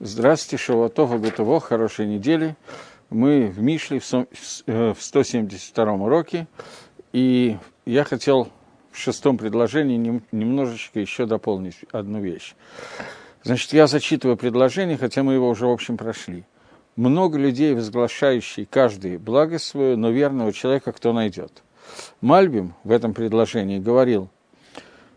[0.00, 2.56] Здравствуйте, Шаватова, Гутово, хорошей недели.
[3.10, 6.48] Мы в Мишле в 172 уроке,
[7.12, 8.48] и я хотел
[8.90, 12.56] в шестом предложении немножечко еще дополнить одну вещь.
[13.44, 16.44] Значит, я зачитываю предложение, хотя мы его уже, в общем, прошли.
[16.96, 21.62] Много людей, возглашающие каждый благо свое, но верного человека кто найдет.
[22.20, 24.28] Мальбим в этом предложении говорил,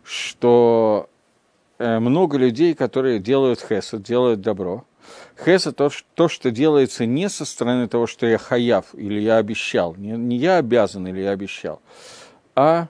[0.03, 1.16] что Э,
[1.79, 4.85] много людей, которые делают хесед, делают добро.
[5.43, 9.95] Хесед то, то, что делается не со стороны того, что я хаяв или я обещал,
[9.95, 11.81] не, не я обязан или я обещал,
[12.55, 12.87] а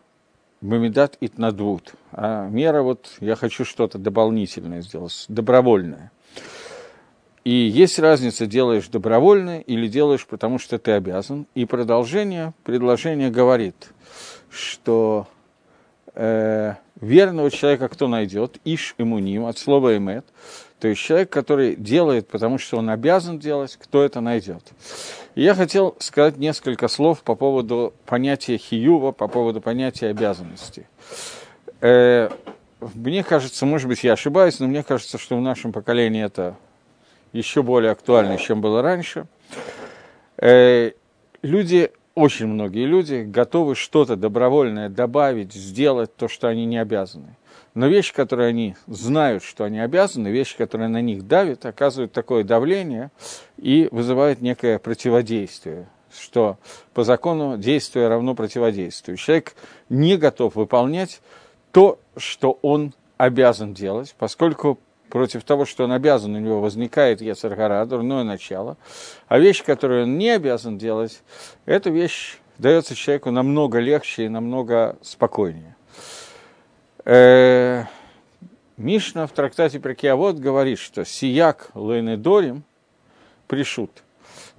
[0.61, 6.11] бамидат итнадвут, а мера вот я хочу что-то дополнительное сделать, добровольное.
[7.43, 11.47] И есть разница, делаешь добровольно или делаешь потому, что ты обязан.
[11.55, 13.93] И продолжение предложения говорит,
[14.49, 15.27] что
[16.13, 18.57] э, верного человека кто найдет?
[18.65, 20.25] Иш имуним, от слова эмет.
[20.79, 24.63] То есть человек, который делает, потому что он обязан делать, кто это найдет.
[25.33, 30.87] Я хотел сказать несколько слов по поводу понятия хиюва, по поводу понятия обязанности.
[31.81, 32.29] Э,
[32.93, 36.55] мне кажется, может быть, я ошибаюсь, но мне кажется, что в нашем поколении это
[37.33, 39.25] еще более актуально, чем было раньше.
[40.37, 40.91] Э,
[41.41, 47.37] люди очень многие люди готовы что-то добровольное добавить, сделать то, что они не обязаны.
[47.75, 52.43] Но вещи, которые они знают, что они обязаны, вещи, которые на них давят, оказывают такое
[52.43, 53.11] давление
[53.57, 56.57] и вызывают некое противодействие, что
[56.95, 59.15] по закону действие равно противодействию.
[59.17, 59.53] Человек
[59.87, 61.21] не готов выполнять
[61.71, 64.79] то, что он обязан делать, поскольку
[65.09, 68.77] против того, что он обязан, у него возникает Ецаргара, дурное начало.
[69.27, 71.21] А вещь, которую он не обязан делать,
[71.65, 75.75] эта вещь дается человеку намного легче и намного спокойнее.
[77.05, 77.85] Э,
[78.75, 82.63] Мишна в трактате Прикиавод говорит, что сияк лойнедорим
[83.47, 84.03] пришут.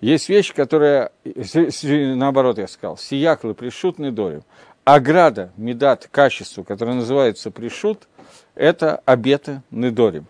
[0.00, 1.12] Есть вещь, которая,
[1.82, 4.42] наоборот я сказал, сияк лы пришут недорим.
[4.84, 8.08] Аграда, медат, качество, которое называется пришут,
[8.54, 10.26] это обеты недорим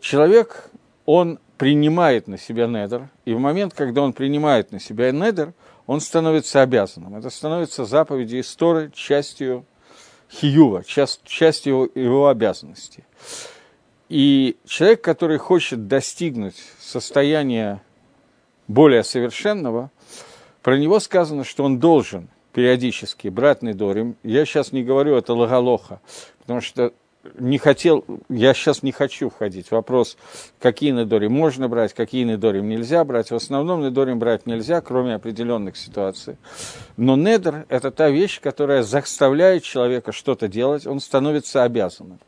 [0.00, 0.70] человек,
[1.04, 5.54] он принимает на себя недер, и в момент, когда он принимает на себя недер,
[5.86, 7.16] он становится обязанным.
[7.16, 9.64] Это становится заповедью истории, частью
[10.30, 13.04] хиюва, часть, частью его, его обязанности.
[14.08, 17.82] И человек, который хочет достигнуть состояния
[18.68, 19.90] более совершенного,
[20.62, 24.16] про него сказано, что он должен периодически брать недорим.
[24.22, 26.00] Я сейчас не говорю это лагалоха,
[26.40, 26.92] потому что
[27.38, 30.16] не хотел, я сейчас не хочу входить в вопрос,
[30.58, 33.30] какие недори можно брать, какие недори нельзя брать.
[33.30, 36.36] В основном недорим брать нельзя, кроме определенных ситуаций.
[36.96, 42.18] Но недр– это та вещь, которая заставляет человека что-то делать, он становится обязанным.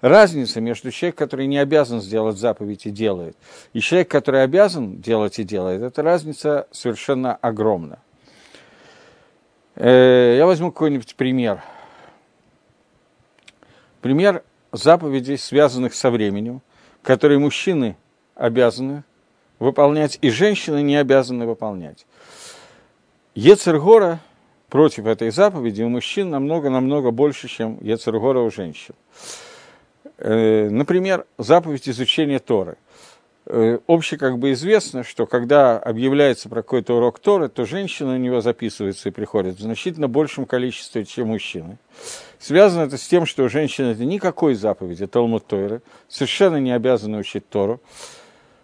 [0.00, 3.36] Разница между человеком, который не обязан сделать заповедь и делает,
[3.72, 7.98] и человек, который обязан делать и делает, эта разница совершенно огромна.
[9.76, 11.62] Э, я возьму какой-нибудь пример–
[14.00, 16.62] Пример заповедей, связанных со временем,
[17.02, 17.96] которые мужчины
[18.34, 19.04] обязаны
[19.58, 22.06] выполнять, и женщины не обязаны выполнять.
[23.34, 24.20] Ецергора
[24.68, 28.94] против этой заповеди у мужчин намного-намного больше, чем Ецергора у женщин.
[30.18, 32.76] Э, например, заповедь изучения Торы–
[33.52, 38.18] Э, обще как бы известно, что когда объявляется про какой-то урок Торы, то женщины на
[38.18, 41.78] него записываются и приходят в значительно большем количестве, чем мужчины.
[42.40, 47.18] Связано это с тем, что у женщины это никакой заповеди, Талмуд Торы, совершенно не обязаны
[47.18, 47.82] учить Тору,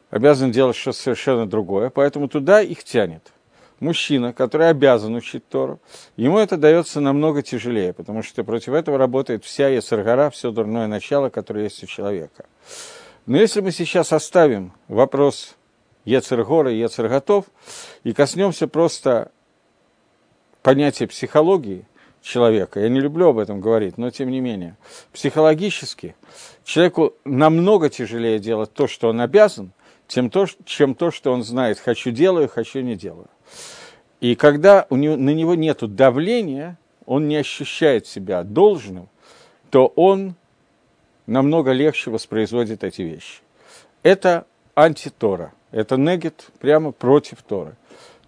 [0.09, 3.33] обязаны делать что-то совершенно другое, поэтому туда их тянет.
[3.79, 5.79] Мужчина, который обязан учить Тору,
[6.17, 11.29] ему это дается намного тяжелее, потому что против этого работает вся Есаргара, все дурное начало,
[11.29, 12.47] которое есть у человека.
[13.27, 15.55] Но если мы сейчас оставим вопрос
[16.07, 17.45] Ецергора и Ецерготов
[18.05, 19.31] и коснемся просто
[20.63, 21.85] понятия психологии
[22.23, 24.77] человека, я не люблю об этом говорить, но тем не менее,
[25.13, 26.17] психологически
[26.65, 29.73] человеку намного тяжелее делать то, что он обязан,
[30.09, 33.29] чем то, чем то что он знает, хочу делаю, хочу не делаю.
[34.21, 39.09] И когда у него, на него нет давления, он не ощущает себя должным,
[39.71, 40.35] то он
[41.27, 43.41] намного легче воспроизводит эти вещи.
[44.03, 47.77] Это антитора, это негет прямо против Торы.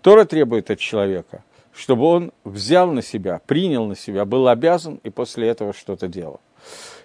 [0.03, 1.43] Тора требует от человека,
[1.79, 6.41] чтобы он взял на себя, принял на себя, был обязан и после этого что-то делал.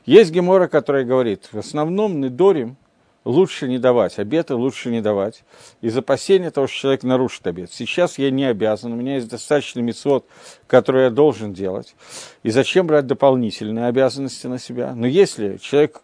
[0.06, 2.76] Есть гемора, которая говорит, в основном недорим
[3.24, 5.44] лучше не давать, обеты лучше не давать,
[5.82, 7.72] из опасения того, что человек нарушит обет.
[7.72, 10.26] Сейчас я не обязан, у меня есть достаточно мецвод,
[10.66, 11.96] который я должен делать.
[12.42, 14.96] И зачем брать дополнительные обязанности на себя?
[14.96, 16.02] Но если человек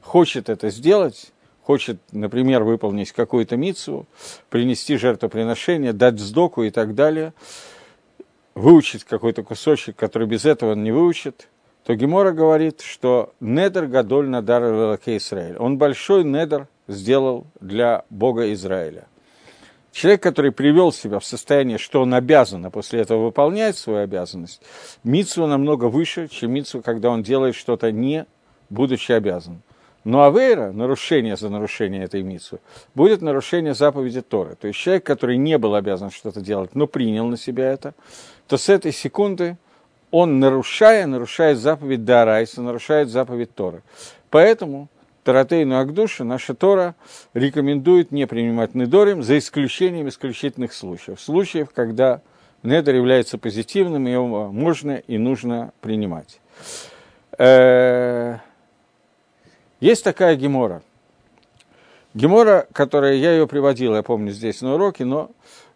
[0.00, 1.32] хочет это сделать,
[1.62, 4.06] хочет, например, выполнить какую-то мицу,
[4.50, 7.32] принести жертвоприношение, дать сдоку и так далее,
[8.56, 11.48] выучить какой-то кусочек, который без этого он не выучит,
[11.84, 15.56] то Гемора говорит, что недер гадоль надар лаке Израиль.
[15.58, 19.06] Он большой недер сделал для Бога Израиля.
[19.92, 24.62] Человек, который привел себя в состояние, что он обязан, а после этого выполняет свою обязанность,
[25.04, 28.26] митсу намного выше, чем митсу, когда он делает что-то не
[28.68, 29.60] будучи обязан.
[30.06, 32.60] Но авейра, нарушение за нарушение этой митсу,
[32.94, 34.54] будет нарушение заповеди Торы.
[34.54, 37.92] То есть человек, который не был обязан что-то делать, но принял на себя это,
[38.46, 39.56] то с этой секунды
[40.12, 43.82] он, нарушая, нарушает заповедь Дарайса, нарушает заповедь Торы.
[44.30, 44.86] Поэтому
[45.24, 46.94] Таратейну Агдуша наша Тора
[47.34, 51.20] рекомендует не принимать недорим, за исключением исключительных случаев.
[51.20, 52.20] Случаев, когда
[52.62, 56.38] недор является позитивным, его можно и нужно принимать.
[59.80, 60.82] Есть такая гемора.
[62.14, 65.30] Гемора, которая я ее приводил, я помню здесь на уроке, но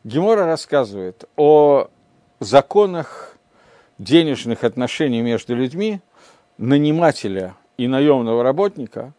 [0.04, 1.88] Гемора рассказывает о
[2.38, 3.36] законах
[3.98, 6.00] денежных отношений между людьми,
[6.56, 9.12] нанимателя и наемного работника,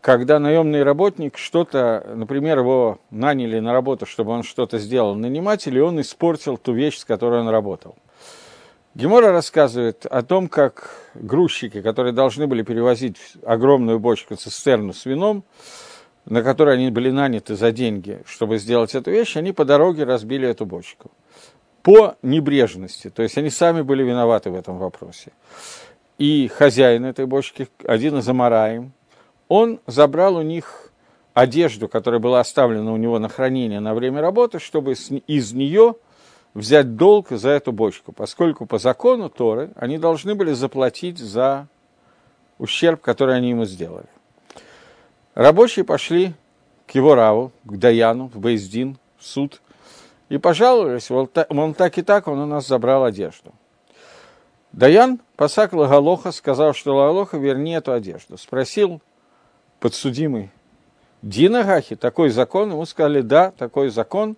[0.00, 5.80] когда наемный работник что-то, например, его наняли на работу, чтобы он что-то сделал наниматель, и
[5.80, 7.96] он испортил ту вещь, с которой он работал.
[8.94, 15.44] Гемора рассказывает о том, как грузчики, которые должны были перевозить огромную бочку цистерну с вином,
[16.26, 20.46] на которой они были наняты за деньги, чтобы сделать эту вещь, они по дороге разбили
[20.46, 21.10] эту бочку.
[21.82, 25.32] По небрежности, то есть они сами были виноваты в этом вопросе.
[26.18, 28.92] И хозяин этой бочки, один из Амараем,
[29.48, 30.92] он забрал у них
[31.32, 35.94] одежду, которая была оставлена у него на хранение на время работы, чтобы из нее
[36.54, 41.66] взять долг за эту бочку, поскольку по закону Торы они должны были заплатить за
[42.58, 44.06] ущерб, который они ему сделали.
[45.34, 46.34] Рабочие пошли
[46.86, 49.62] к его раву, к Даяну, в Бейздин, в суд,
[50.28, 53.52] и пожаловались, он так и так, он у нас забрал одежду.
[54.72, 58.38] Даян, посак Лагалоха, сказал, что Лагалоха верни эту одежду.
[58.38, 59.02] Спросил
[59.80, 60.50] подсудимый
[61.20, 64.36] Дина Гахи, такой закон, ему сказали, да, такой закон,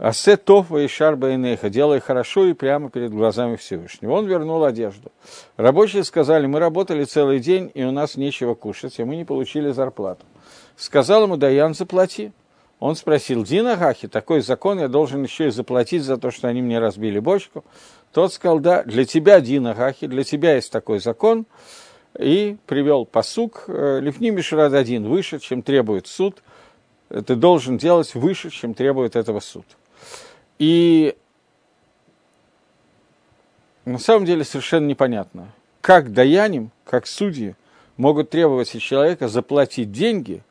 [0.00, 4.12] Асе Тов и Шарба Инеха, делай хорошо и прямо перед глазами Всевышнего.
[4.12, 5.12] Он вернул одежду.
[5.58, 9.70] Рабочие сказали, мы работали целый день, и у нас нечего кушать, и мы не получили
[9.72, 10.24] зарплату.
[10.74, 12.32] Сказал ему Даян, заплати.
[12.78, 16.62] Он спросил, Дина Гахи, такой закон, я должен еще и заплатить за то, что они
[16.62, 17.62] мне разбили бочку.
[18.10, 21.44] Тот сказал, да, для тебя, Дина Гахи, для тебя есть такой закон,
[22.18, 26.42] и привел посук э, Лифни Мишрад один выше, чем требует суд.
[27.10, 29.66] Ты должен делать выше, чем требует этого суд.
[30.60, 31.16] И
[33.84, 35.48] на самом деле совершенно непонятно,
[35.80, 37.56] как даяним, как судьи
[37.96, 40.44] могут требовать от человека заплатить деньги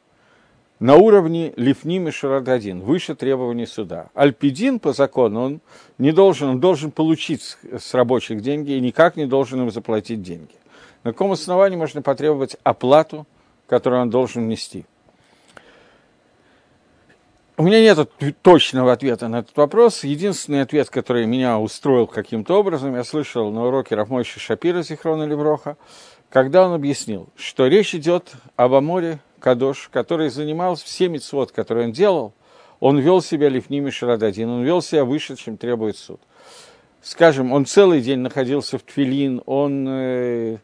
[0.81, 4.09] на уровне Лифни Мишрад один, выше требований суда.
[4.13, 5.61] Альпидин по закону, он
[5.97, 10.59] не должен, он должен получить с рабочих деньги и никак не должен им заплатить деньги
[11.03, 13.25] на каком основании можно потребовать оплату,
[13.67, 14.85] которую он должен нести.
[17.59, 18.09] У меня нет
[18.41, 20.05] точного ответа на этот вопрос.
[20.05, 25.75] Единственный ответ, который меня устроил каким-то образом, я слышал на уроке Рафмойши Шапира Зихрона Левроха,
[26.29, 31.91] когда он объяснил, что речь идет об Аморе Кадош, который занимался всеми цвод, которые он
[31.91, 32.31] делал,
[32.79, 36.21] он вел себя Лифними Шарададин, он вел себя выше, чем требует суд
[37.01, 40.57] скажем, он целый день находился в Тфилин, он, э,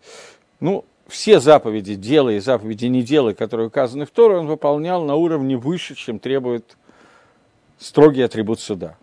[0.60, 5.55] ну, все заповеди, делай, заповеди не делай, которые указаны в Торе, он выполнял на уровне
[5.55, 6.77] выше, чем требует
[7.77, 8.96] строгий атрибут суда.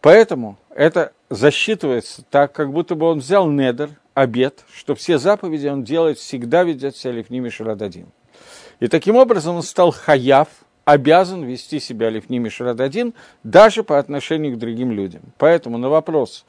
[0.00, 5.84] Поэтому это засчитывается так, как будто бы он взял недер, обед, что все заповеди он
[5.84, 8.06] делает, всегда ведет себя лифними шарададин.
[8.80, 10.48] И таким образом он стал хаяв–
[10.84, 13.14] обязан вести себя Лифними Шрададин
[13.44, 15.22] даже по отношению к другим людям.
[15.38, 16.44] Поэтому на вопрос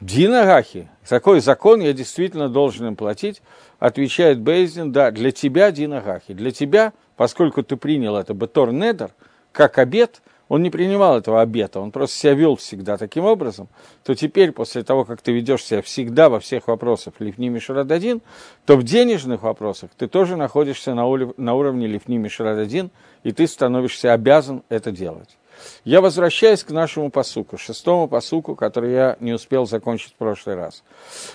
[0.00, 3.42] Дина Гахи, какой закон я действительно должен им платить,
[3.78, 9.10] отвечает Бейзин, да, для тебя Дина Гахи, для тебя, поскольку ты принял это Бетор Недер,
[9.52, 13.68] как обед, он не принимал этого обета, он просто себя вел всегда таким образом,
[14.04, 18.20] то теперь, после того, как ты ведешь себя всегда во всех вопросах Лифни Мишрададин,
[18.66, 22.90] то в денежных вопросах ты тоже находишься на, улив, на уровне Лифни Мишрададин,
[23.22, 25.36] и ты становишься обязан это делать.
[25.84, 30.82] Я возвращаюсь к нашему посуку, шестому посуку, который я не успел закончить в прошлый раз.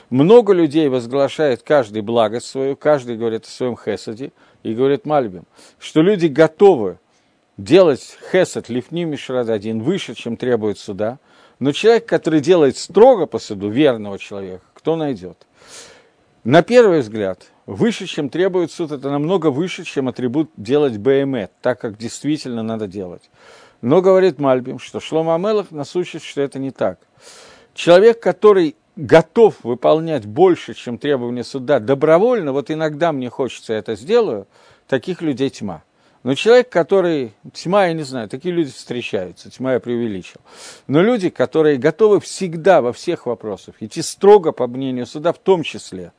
[0.09, 4.31] Много людей возглашает каждый благость свою, каждый говорит о своем хесаде
[4.63, 5.45] и говорит мальбим,
[5.79, 6.99] что люди готовы
[7.57, 11.19] делать хесед лифни мишрад один выше, чем требует суда,
[11.59, 15.47] но человек, который делает строго по суду, верного человека, кто найдет?
[16.43, 21.81] На первый взгляд, выше, чем требует суд, это намного выше, чем атрибут делать БМЭ, так
[21.81, 23.29] как действительно надо делать.
[23.81, 26.99] Но говорит Мальбим, что Шлома Амелах нас учит, что это не так.
[27.73, 34.47] Человек, который готов выполнять больше, чем требования суда, добровольно, вот иногда мне хочется это сделаю,
[34.87, 35.83] таких людей тьма.
[36.27, 37.31] Но человек, который...
[37.53, 40.41] Тьма, я не знаю, такие люди встречаются, тьма я преувеличил.
[40.85, 45.63] Но люди, которые готовы всегда во всех вопросах идти строго по мнению суда, в том
[45.63, 46.11] числе,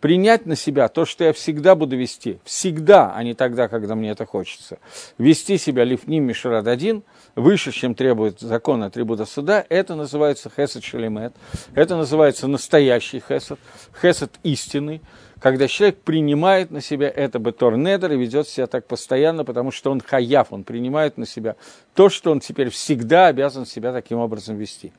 [0.00, 4.12] принять на себя то, что я всегда буду вести, всегда, а не тогда, когда мне
[4.12, 4.78] это хочется,
[5.18, 7.02] вести себя лифним мишрад один,
[7.36, 11.34] выше, чем требует закон атрибута суда, это называется хесед шелемет,
[11.74, 13.58] это называется настоящий хесед,
[14.00, 15.02] хесед истинный,
[15.40, 19.90] когда человек принимает на себя это бетор недер и ведет себя так постоянно, потому что
[19.90, 21.56] он хаяв, он принимает на себя
[21.94, 24.92] то, что он теперь всегда обязан себя таким образом вести.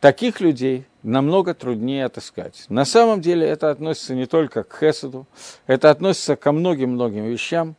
[0.00, 2.64] Таких людей намного труднее отыскать.
[2.68, 5.26] На самом деле это относится не только к Хеседу,
[5.66, 7.76] это относится ко многим-многим вещам.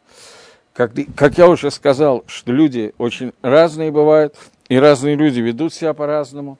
[0.74, 4.36] Как, как я уже сказал, что люди очень разные бывают,
[4.69, 6.57] и разные люди ведут себя по-разному,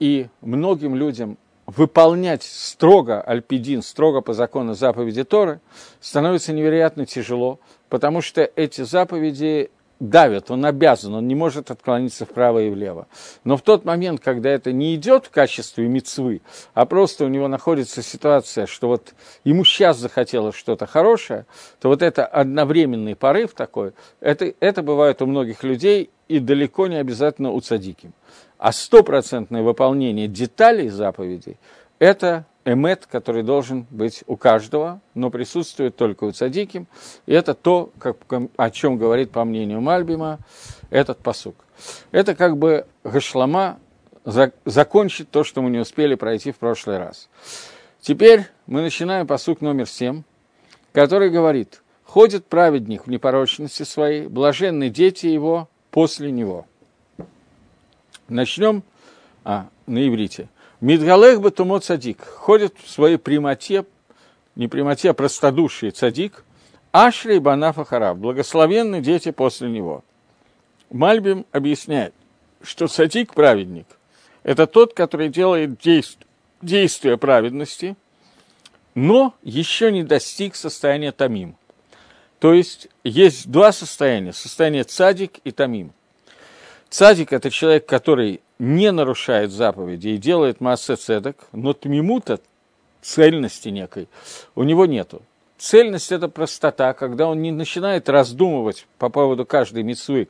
[0.00, 5.60] и многим людям выполнять строго альпидин, строго по закону заповеди Торы,
[6.00, 9.70] становится невероятно тяжело, потому что эти заповеди
[10.02, 13.06] давит, он обязан, он не может отклониться вправо и влево.
[13.44, 16.42] Но в тот момент, когда это не идет в качестве мецвы,
[16.74, 19.14] а просто у него находится ситуация, что вот
[19.44, 21.46] ему сейчас захотелось что-то хорошее,
[21.80, 26.96] то вот это одновременный порыв такой, это, это бывает у многих людей и далеко не
[26.96, 28.10] обязательно у цадики.
[28.62, 31.56] А стопроцентное выполнение деталей заповедей–
[31.98, 36.86] это эмет, который должен быть у каждого, но присутствует только у цадиким.
[37.26, 38.18] И это то, как,
[38.56, 40.38] о чем говорит, по мнению Мальбима,
[40.90, 41.56] этот посук.
[42.12, 43.80] Это как бы Гашлама
[44.24, 47.28] за, закончит то, что мы не успели пройти в прошлый раз.
[48.00, 50.22] Теперь мы начинаем посук номер 7,
[50.92, 56.66] который говорит, «Ходит праведник в непорочности своей, блаженны дети его после него».
[58.32, 58.82] Начнем
[59.44, 60.48] а, на иврите–
[60.82, 63.84] Мидгалех Батумо цадик ходит в своей прямоте,
[64.56, 66.44] не прямоте, а простодушии цадик,
[66.90, 70.02] Ашри Банафа Хараб, благословенны дети после него.
[70.90, 72.14] Мальбим объясняет,
[72.62, 73.86] что цадик, праведник,
[74.42, 76.18] это тот, который делает действ,
[76.62, 77.94] действия праведности,
[78.96, 81.54] но еще не достиг состояния тамим.
[82.40, 85.92] То есть есть два состояния, состояние цадик и тамим.
[86.92, 92.38] Цадик– это человек, который не нарушает заповеди и делает масса цедок, но тмимута,
[93.00, 94.08] цельности некой,
[94.54, 95.22] у него нету.
[95.56, 100.28] Цельность– это простота, когда он не начинает раздумывать по поводу каждой мецвы,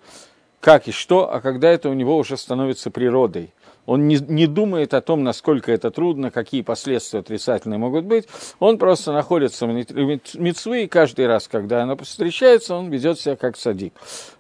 [0.61, 3.51] как и что, а когда это у него уже становится природой–
[3.85, 8.29] он не, не думает о том, насколько это трудно, какие последствия отрицательные могут быть.
[8.61, 13.57] Он просто находится в мецвы, и каждый раз, когда она встречается, он ведет себя как
[13.57, 13.93] садик.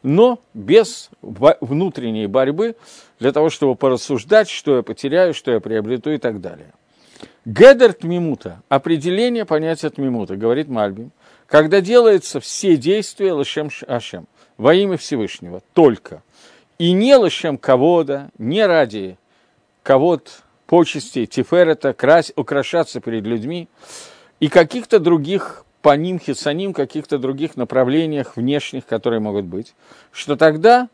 [0.02, 2.76] Но без внутренней борьбы
[3.18, 6.72] для того, чтобы порассуждать, что я потеряю, что я приобрету и так далее.
[7.44, 11.11] Гедер тмимута, определение понятия тмимута, говорит Мальбим,
[11.49, 16.22] когда делаются все действия лошем ашем, во имя Всевышнего, только.
[16.78, 19.18] И не лошем кого-то, не ради
[19.83, 20.31] кого-то
[20.67, 23.69] почести, тиферета, крась, украшаться перед людьми,
[24.41, 29.75] и каких-то других по ним, хитсаним, каких-то других направлениях внешних, которые могут быть,
[30.12, 30.89] что тогда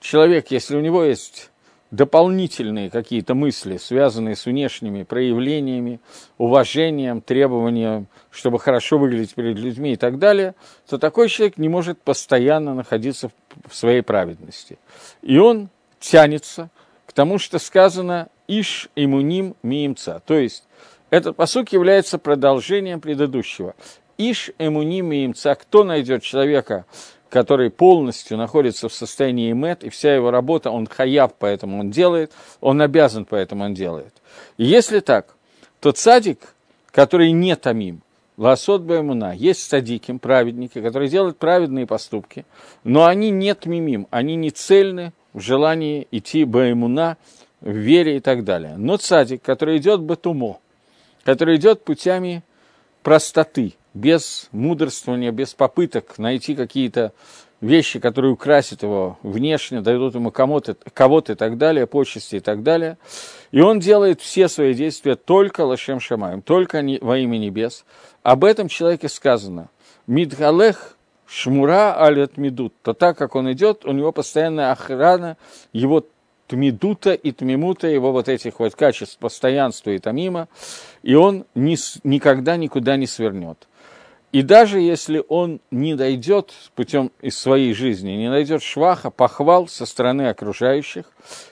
[0.00, 1.50] человек, если у него есть
[1.90, 6.00] дополнительные какие-то мысли, связанные с внешними проявлениями,
[6.36, 10.54] уважением, требованием, чтобы хорошо выглядеть перед людьми и так далее,
[10.88, 13.30] то такой человек не может постоянно находиться
[13.66, 14.78] в своей праведности.
[15.22, 15.68] И он
[16.00, 16.70] тянется
[17.12, 20.22] тому, что сказано «Иш имуним миимца».
[20.26, 20.64] То есть,
[21.10, 23.74] этот посук является продолжением предыдущего.
[24.18, 25.54] «Иш имуним миимца».
[25.54, 26.84] Кто найдет человека,
[27.28, 32.32] который полностью находится в состоянии имет, и вся его работа, он хаяв, поэтому он делает,
[32.60, 34.14] он обязан, поэтому он делает.
[34.56, 35.34] И если так,
[35.80, 36.54] то цадик,
[36.92, 38.02] который не тамим,
[38.36, 39.32] Ласот Баймуна.
[39.32, 42.44] Есть садиким, праведники, которые делают праведные поступки,
[42.84, 47.18] но они не тмимим, они не цельны в желании идти Баймуна,
[47.60, 48.76] в вере и так далее.
[48.78, 50.60] Но цадик, который идет Батумо,
[51.24, 52.42] который идет путями
[53.02, 57.12] простоты, без мудрствования, без попыток найти какие-то
[57.60, 62.62] вещи, которые украсят его внешне, дадут ему кого-то, кого-то и так далее, почести и так
[62.62, 62.96] далее.
[63.52, 67.84] И он делает все свои действия только Лашем Шамаем, только во имя небес.
[68.22, 69.68] Об этом человеке сказано.
[70.06, 70.95] Мидгалех
[71.26, 75.36] Шмура алят медут, то так как он идет, у него постоянная охрана
[75.72, 76.06] его
[76.46, 80.48] тмидута и тмимута, его вот этих вот качеств постоянства и тамима,
[81.02, 83.66] и он ни, никогда никуда не свернет.
[84.32, 89.86] И даже если он не дойдет путем из своей жизни, не найдет шваха, похвал со
[89.86, 91.06] стороны окружающих,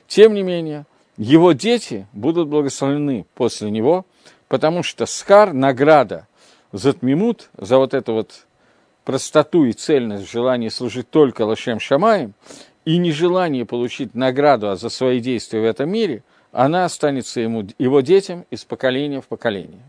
[0.06, 4.04] тем не менее, его дети будут благословлены после него,
[4.48, 6.26] потому что скар, награда
[6.72, 8.46] за тмимут, за вот эту вот
[9.04, 12.34] простоту и цельность, желание служить только Лашем Шамаем,
[12.84, 18.44] и нежелание получить награду за свои действия в этом мире, она останется ему, его детям
[18.50, 19.80] из поколения в поколение.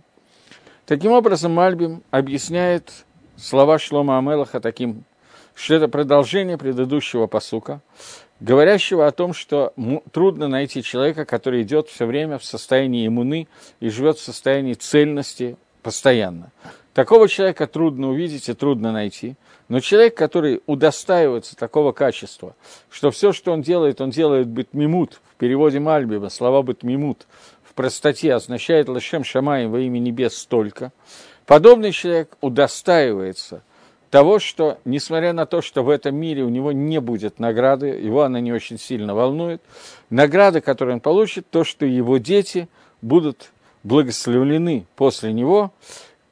[0.85, 3.05] Таким образом, Мальбим объясняет
[3.37, 5.03] слова Шлома Амелаха таким,
[5.53, 7.81] что это продолжение предыдущего посука,
[8.39, 9.73] говорящего о том, что
[10.11, 13.47] трудно найти человека, который идет все время в состоянии иммуны
[13.79, 16.51] и живет в состоянии цельности постоянно.
[16.95, 19.35] Такого человека трудно увидеть и трудно найти.
[19.67, 22.55] Но человек, который удостаивается такого качества,
[22.89, 27.27] что все, что он делает, он делает бытмимут, в переводе Мальбиба, слова бытмимут,
[27.63, 30.93] в простоте означает лашем шамаем во имя небес столько,
[31.45, 33.61] подобный человек удостаивается
[34.09, 38.21] того, что, несмотря на то, что в этом мире у него не будет награды, его
[38.21, 39.61] она не очень сильно волнует,
[40.09, 42.69] награда, которую он получит, то, что его дети
[43.01, 43.51] будут
[43.83, 45.73] благословлены после него,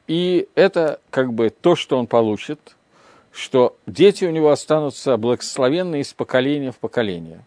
[0.07, 2.75] и это как бы то, что он получит,
[3.31, 7.43] что дети у него останутся благословенны из поколения в поколение.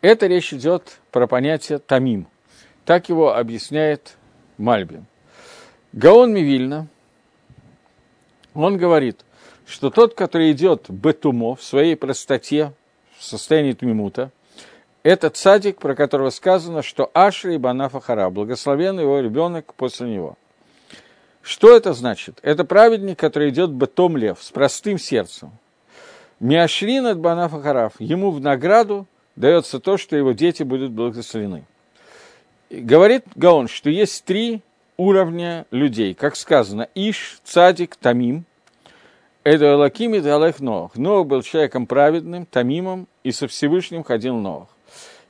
[0.00, 2.26] Это речь идет про понятие тамим.
[2.84, 4.16] Так его объясняет
[4.58, 5.06] Мальбин.
[5.92, 6.88] Гаон Мивильна,
[8.54, 9.24] он говорит,
[9.66, 12.72] что тот, который идет бетумо в своей простоте,
[13.18, 14.30] в состоянии тмимута,
[15.02, 20.36] это цадик, про которого сказано, что Ашри и Банафа благословен его ребенок после него.
[21.42, 22.38] Что это значит?
[22.42, 25.50] Это праведник, который идет бетом лев, с простым сердцем.
[26.38, 31.64] Миашрин от Банафа Хараф, ему в награду дается то, что его дети будут благословены.
[32.70, 34.62] Говорит Гаон, что есть три
[34.96, 38.44] уровня людей, как сказано, Иш, Цадик, Тамим.
[39.44, 40.96] Это Элаким и Далех Ноах.
[40.96, 44.68] Ноах был человеком праведным, Тамимом, и со Всевышним ходил Ноах.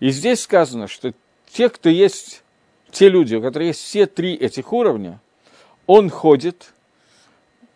[0.01, 1.15] И здесь сказано, что
[1.51, 2.43] те, кто есть,
[2.91, 5.19] те люди, у которых есть все три этих уровня–
[5.87, 6.73] он ходит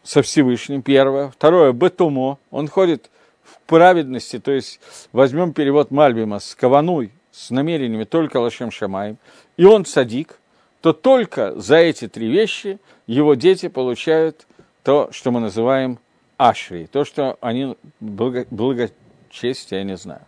[0.03, 1.31] со Всевышним, первое.
[1.31, 3.11] Второе, бетумо, он ходит
[3.43, 4.81] в праведности, то есть
[5.13, 9.19] возьмем перевод Мальбима с каваной, с намерениями только Лашем Шамаем,
[9.57, 10.39] и он садик,
[10.81, 14.47] то только за эти три вещи его дети получают
[14.83, 15.99] то, что мы называем
[16.37, 20.23] ашри, то, что они благо, благочестие, я не знаю.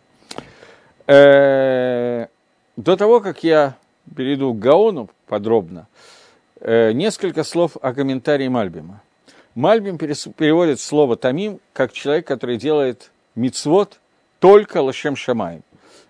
[1.06, 2.26] Э,
[2.76, 3.76] до того, как я
[4.16, 6.17] перейду к Гаону подробно, Э,
[6.60, 9.02] несколько слов о комментарии Мальбима.
[9.54, 13.98] Мальбим переводит слово «тамим» как человек, который делает мицвод
[14.38, 15.62] только лошем шамаем,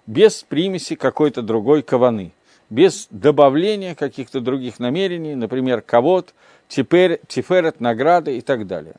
[0.07, 2.33] без примеси какой-то другой каваны,
[2.71, 6.35] без добавления каких-то других намерений, например, кавод,
[6.69, 8.97] типер, тиферет, награды и так далее.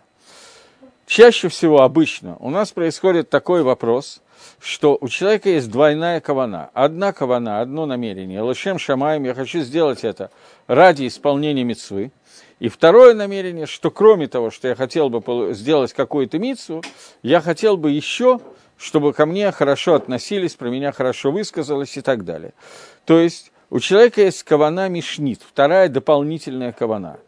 [1.06, 4.22] Чаще всего, обычно, у нас происходит такой вопрос,
[4.60, 6.69] что у человека есть двойная кавана.
[6.73, 8.41] Одна кавана, одно намерение.
[8.41, 10.32] Лошем шамаем, я хочу сделать это
[10.67, 12.12] ради исполнения мецвы.
[12.60, 16.84] И второе намерение, что кроме того, что я хотел бы сделать какую-то мицву,
[17.23, 18.41] я хотел бы еще,
[18.78, 22.54] чтобы ко мне хорошо относились, про меня хорошо высказалось и так далее.
[23.06, 27.19] То есть у человека есть кавана мишнит, вторая дополнительная кавана.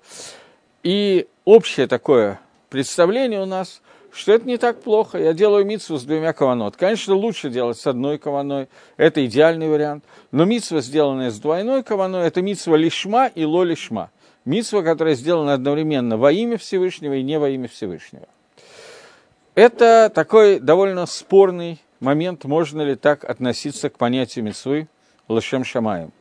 [0.84, 5.18] И общее такое представление у нас, что это не так плохо.
[5.18, 6.76] Я делаю митсву с двумя каванот.
[6.76, 10.04] Конечно, лучше делать с одной каваной, это идеальный вариант.
[10.32, 14.12] Но митсва, сделанная с двойной каваной, это митсва лишма и ло лишма.
[14.44, 18.28] Митсва, которая сделана одновременно во имя Всевышнего и не во имя Всевышнего.
[19.56, 24.88] Это такой довольно спорный момент, можно ли так относиться к понятию митсвы
[25.28, 26.12] лошем шамаем.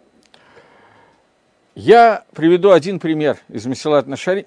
[1.74, 4.44] Я приведу один пример из Месилат, Нашари,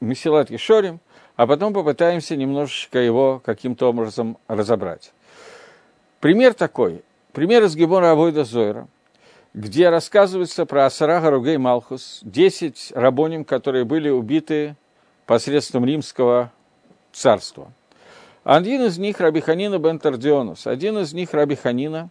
[0.00, 1.00] Месилат Ешорим,
[1.36, 5.12] а потом попытаемся немножечко его каким-то образом разобрать.
[6.20, 7.02] Пример такой.
[7.32, 8.86] Пример из Гебора Авойда Зойра,
[9.52, 14.76] где рассказывается про Асара Гаругей Малхус, 10 рабоним, которые были убиты
[15.26, 16.52] посредством римского
[17.12, 17.72] царства.
[18.44, 22.10] Один из них Рабиханина бен Тардионус, один из них Рабиханина,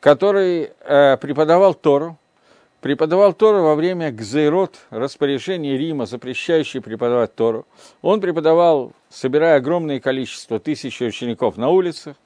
[0.00, 2.18] который э, преподавал Тору,
[2.82, 7.64] преподавал Тору во время Гзейрот, распоряжения Рима, запрещающие преподавать Тору.
[8.02, 12.16] Он преподавал, собирая огромное количество, тысячи учеников на улицах,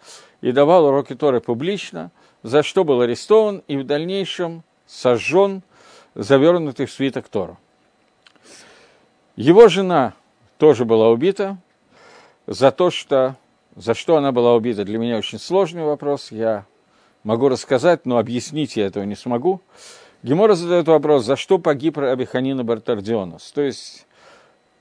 [0.40, 2.10] и давал уроки Торы публично,
[2.42, 5.62] за что был арестован и в дальнейшем сожжен,
[6.14, 7.58] завернутый в свиток Тору.
[9.36, 10.14] Его жена
[10.56, 11.58] тоже была убита
[12.46, 13.36] за то, что...
[13.74, 16.32] За что она была убита, для меня очень сложный вопрос.
[16.32, 16.64] Я
[17.24, 19.60] могу рассказать, но объяснить я этого не смогу.
[20.26, 23.52] Гемора задает вопрос, за что погиб Абиханина Бартардионос?
[23.52, 24.08] То есть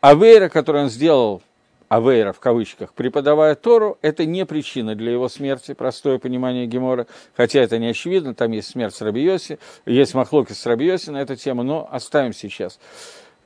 [0.01, 1.43] Авейра, который он сделал,
[1.87, 7.05] Авейра в кавычках, преподавая Тору, это не причина для его смерти, простое понимание Гемора,
[7.37, 11.35] хотя это не очевидно, там есть смерть с Рабиоси, есть махлоки с Рабиоси на эту
[11.35, 12.79] тему, но оставим сейчас.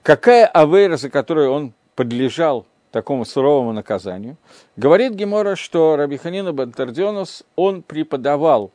[0.02, 4.38] Какая Авейра, за которую он подлежал такому суровому наказанию?
[4.78, 8.72] Говорит Гемора, что Рабиханина Бантардионос, он преподавал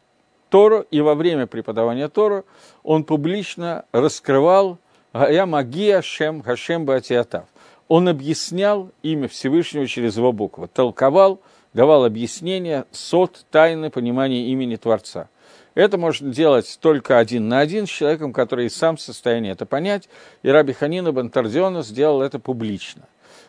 [0.54, 2.44] Тору, и во время преподавания Тору
[2.84, 4.78] он публично раскрывал
[5.12, 7.46] «Я магия Шем Хашем Батиатав».
[7.88, 11.40] Он объяснял имя Всевышнего через его буквы, толковал,
[11.72, 15.28] давал объяснения, сот, тайны, понимания имени Творца.
[15.74, 19.66] Это можно делать только один на один с человеком, который и сам в состоянии это
[19.66, 20.08] понять,
[20.44, 23.02] и Раби Ханина Бантардиона сделал это публично.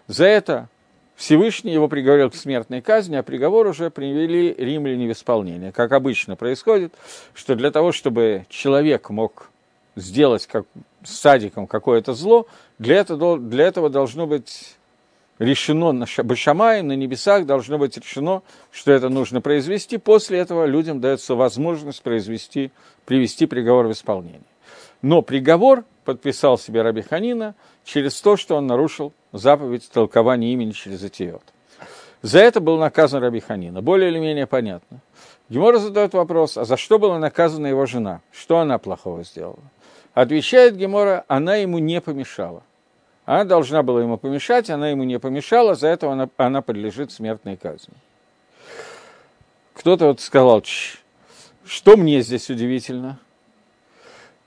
[0.08, 0.70] За это
[1.16, 5.72] Всевышний его приговорил к смертной казни, а приговор уже привели римляне в исполнение.
[5.72, 6.94] Как обычно происходит,
[7.34, 9.50] что для того, чтобы человек мог
[9.96, 10.66] сделать как,
[11.04, 12.48] с садиком какое-то зло,
[12.80, 14.76] для этого, для этого должно быть
[15.40, 19.98] решено на Башамае, на небесах должно быть решено, что это нужно произвести.
[19.98, 22.72] После этого людям дается возможность произвести,
[23.06, 24.42] привести приговор в исполнение.
[25.02, 31.04] Но приговор подписал себе Раби Ханина через то, что он нарушил заповедь толкования имени через
[31.04, 31.44] Этиот.
[32.22, 33.82] За это был наказан Раби Ханина.
[33.82, 35.00] Более или менее понятно.
[35.50, 38.22] Гемора задает вопрос, а за что была наказана его жена?
[38.32, 39.60] Что она плохого сделала?
[40.14, 42.64] Отвечает Гемора, она ему не помешала.
[43.26, 47.58] Она должна была ему помешать, она ему не помешала, за это она, она подлежит смертной
[47.58, 47.94] казни.
[49.74, 50.64] Кто-то вот сказал,
[51.66, 53.20] что мне здесь удивительно?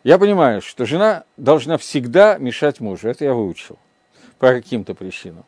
[0.05, 3.79] Я понимаю, что жена должна всегда мешать мужу, это я выучил
[4.39, 5.45] по каким-то причинам.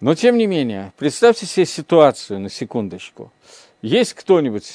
[0.00, 3.32] Но тем не менее, представьте себе ситуацию на секундочку.
[3.82, 4.74] Есть кто-нибудь,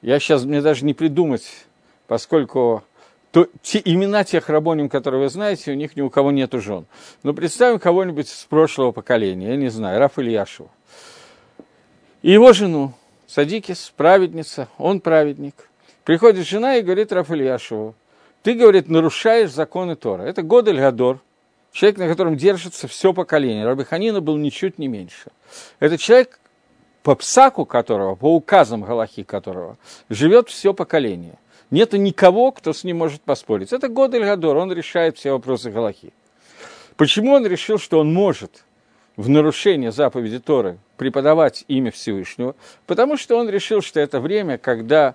[0.00, 1.48] я сейчас мне даже не придумать,
[2.06, 2.82] поскольку
[3.30, 6.86] то, те имена тех рабоним, которые вы знаете, у них ни у кого нету жен.
[7.22, 10.68] Но представим кого-нибудь с прошлого поколения, я не знаю, Раф Ильяшева.
[12.20, 12.92] И его жену,
[13.26, 15.68] Садикис, праведница, он праведник.
[16.04, 17.94] Приходит жена и говорит Раф Ильяшеву,
[18.42, 20.22] ты, говорит, нарушаешь законы Тора.
[20.22, 21.20] Это Годель Гадор,
[21.72, 23.64] человек, на котором держится все поколение.
[23.64, 25.30] Раби Ханина был ничуть не меньше.
[25.80, 26.38] Это человек,
[27.02, 31.38] по псаку которого, по указам Галахи которого, живет все поколение.
[31.70, 33.72] Нет никого, кто с ним может поспорить.
[33.72, 36.12] Это Годель Гадор, он решает все вопросы Галахи.
[36.96, 38.64] Почему он решил, что он может
[39.16, 42.54] в нарушение заповеди Торы преподавать имя Всевышнего?
[42.86, 45.14] Потому что он решил, что это время, когда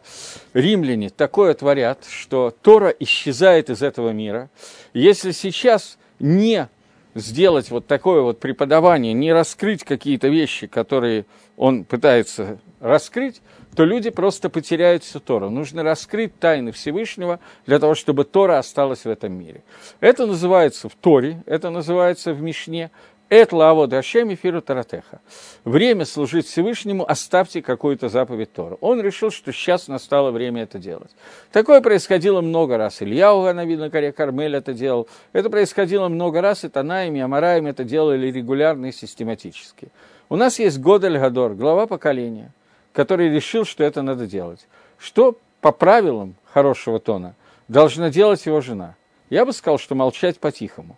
[0.53, 4.49] римляне такое творят, что Тора исчезает из этого мира.
[4.93, 6.69] Если сейчас не
[7.15, 11.25] сделать вот такое вот преподавание, не раскрыть какие-то вещи, которые
[11.55, 13.41] он пытается раскрыть,
[13.75, 15.49] то люди просто потеряют всю Тору.
[15.49, 19.63] Нужно раскрыть тайны Всевышнего для того, чтобы Тора осталась в этом мире.
[19.99, 22.91] Это называется в Торе, это называется в Мишне
[23.29, 25.19] «Эт лаавод Ашем эфиру таратеха».
[25.63, 28.77] Время служить Всевышнему, оставьте какую-то заповедь Тора.
[28.81, 31.11] Он решил, что сейчас настало время это делать.
[31.51, 33.01] Такое происходило много раз.
[33.01, 35.07] Илья Уганави на горе Кармель это делал.
[35.33, 39.89] Это происходило много раз, и Танаим, и Амараим это делали регулярно и систематически.
[40.29, 42.51] У нас есть Годель Гадор, глава поколения–
[42.97, 44.65] который решил, что это надо делать.
[44.97, 47.35] Что по правилам хорошего тона
[47.67, 48.95] должна делать его жена?
[49.29, 50.97] Я бы сказал, что молчать по-тихому.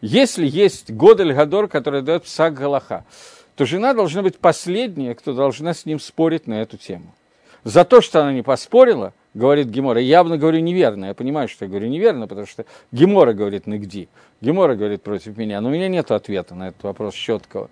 [0.00, 3.04] Если есть Годель Гадор, который дает псак Галаха,
[3.54, 7.14] то жена должна быть последняя, кто должна с ним спорить на эту тему.
[7.64, 11.64] За то, что она не поспорила, говорит Гемора, я явно говорю неверно, я понимаю, что
[11.64, 14.08] я говорю неверно, потому что Гемора говорит нигде,
[14.40, 17.70] Гемора говорит против меня, но у меня нет ответа на этот вопрос четкого.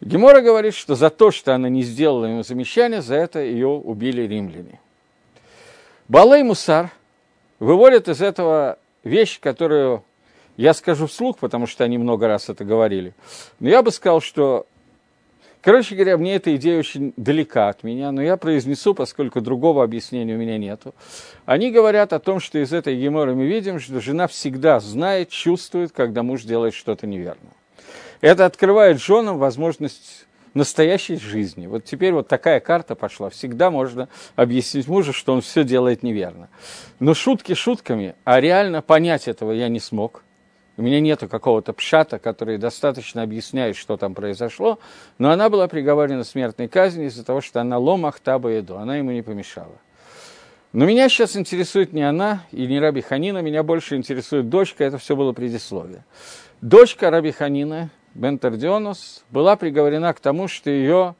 [0.00, 4.22] Гемора говорит, что за то, что она не сделала ему замечания, за это ее убили
[4.22, 4.80] римляне.
[6.08, 6.90] Балей Мусар
[7.60, 10.02] выводит из этого вещь, которую
[10.60, 13.14] я скажу вслух, потому что они много раз это говорили.
[13.60, 14.66] Но я бы сказал, что,
[15.62, 20.34] короче говоря, мне эта идея очень далека от меня, но я произнесу, поскольку другого объяснения
[20.34, 20.94] у меня нету.
[21.46, 25.92] Они говорят о том, что из этой геморы мы видим, что жена всегда знает, чувствует,
[25.92, 27.54] когда муж делает что-то неверное.
[28.20, 31.68] Это открывает женам возможность настоящей жизни.
[31.68, 33.30] Вот теперь вот такая карта пошла.
[33.30, 36.50] Всегда можно объяснить мужу, что он все делает неверно.
[36.98, 40.22] Но шутки шутками, а реально понять этого я не смог.
[40.76, 44.78] У меня нету какого-то пшата, который достаточно объясняет, что там произошло,
[45.18, 49.10] но она была приговорена смертной казни из-за того, что она ломах таба еду, она ему
[49.10, 49.78] не помешала.
[50.72, 54.98] Но меня сейчас интересует не она и не Раби Ханина, меня больше интересует дочка, это
[54.98, 56.04] все было предисловие.
[56.60, 61.16] Дочка Раби Ханина, Бентардионус была приговорена к тому, что ее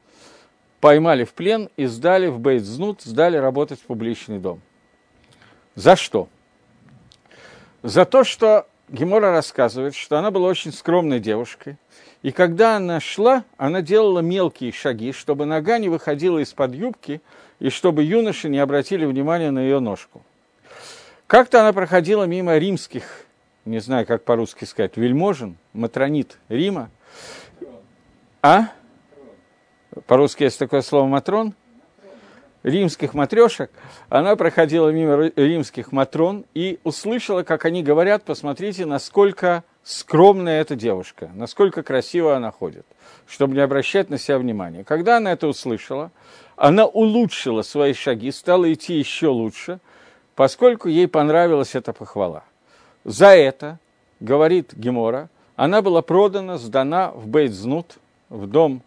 [0.79, 4.61] поймали в плен и сдали в Бейтзнут, сдали работать в публичный дом.
[5.75, 6.29] За что?
[7.83, 11.77] За то, что Гемора рассказывает, что она была очень скромной девушкой,
[12.23, 17.21] и когда она шла, она делала мелкие шаги, чтобы нога не выходила из-под юбки,
[17.59, 20.21] и чтобы юноши не обратили внимания на ее ножку.
[21.25, 23.25] Как-то она проходила мимо римских,
[23.63, 26.89] не знаю, как по-русски сказать, вельможен, матронит Рима.
[28.41, 28.71] А?
[30.05, 31.53] По-русски есть такое слово матрон–
[32.63, 33.71] римских матрешек,
[34.09, 41.31] она проходила мимо римских матрон и услышала, как они говорят, посмотрите, насколько скромная эта девушка,
[41.33, 42.85] насколько красиво она ходит,
[43.27, 44.83] чтобы не обращать на себя внимания.
[44.83, 46.11] Когда она это услышала,
[46.55, 49.79] она улучшила свои шаги, стала идти еще лучше,
[50.35, 52.43] поскольку ей понравилась эта похвала.
[53.03, 53.79] За это,
[54.19, 57.97] говорит Гемора, она была продана, сдана в Бейтзнут,
[58.29, 58.83] в дом,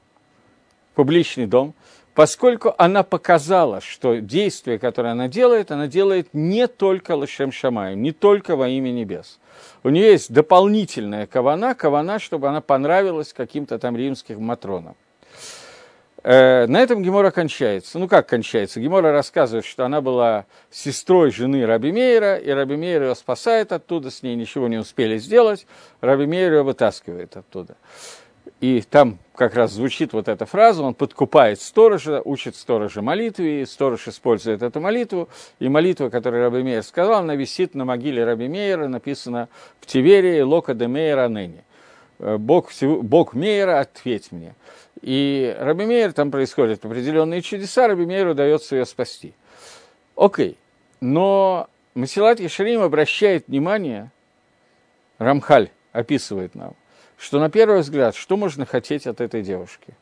[0.95, 1.75] публичный дом,
[2.15, 8.13] поскольку она показала, что действие, которое она делает, она делает не только Лашем Шамаем, не
[8.13, 9.39] только во имя небес.
[9.83, 14.97] У нее есть дополнительная кавана, кавана, чтобы она понравилась каким-то там римским матронам.
[16.23, 17.99] Э, на этом Гемора кончается.
[17.99, 18.81] Ну как кончается?
[18.81, 24.11] Гемора рассказывает, что она была сестрой жены Раби Мейера, и Раби Мейер ее спасает оттуда,
[24.11, 25.67] с ней ничего не успели сделать,
[26.01, 27.77] Раби Мейер ее вытаскивает оттуда.
[28.61, 33.67] И там как раз звучит вот эта фраза, он подкупает сторожа, учит сторожа молитве, и
[33.67, 38.49] сторож использует эту молитву, и молитва, которую Раби Мейер сказал, она висит на могиле Раби
[38.49, 39.49] Мейера, написано
[39.81, 41.65] в Тиверии «Лока де Мейера ныне».
[42.21, 44.55] «Э, Бог, Бог Мейера, ответь мне.
[45.03, 49.35] И Раби Мейер, там происходят определенные чудеса, Раби Мейеру удается ее спасти.
[50.17, 50.57] Окей,
[51.01, 54.11] но Масилат Ешарим обращает внимание,
[55.19, 56.75] Рамхаль описывает нам,
[57.25, 59.95] что на первый взгляд, что можно хотеть от этой девушки?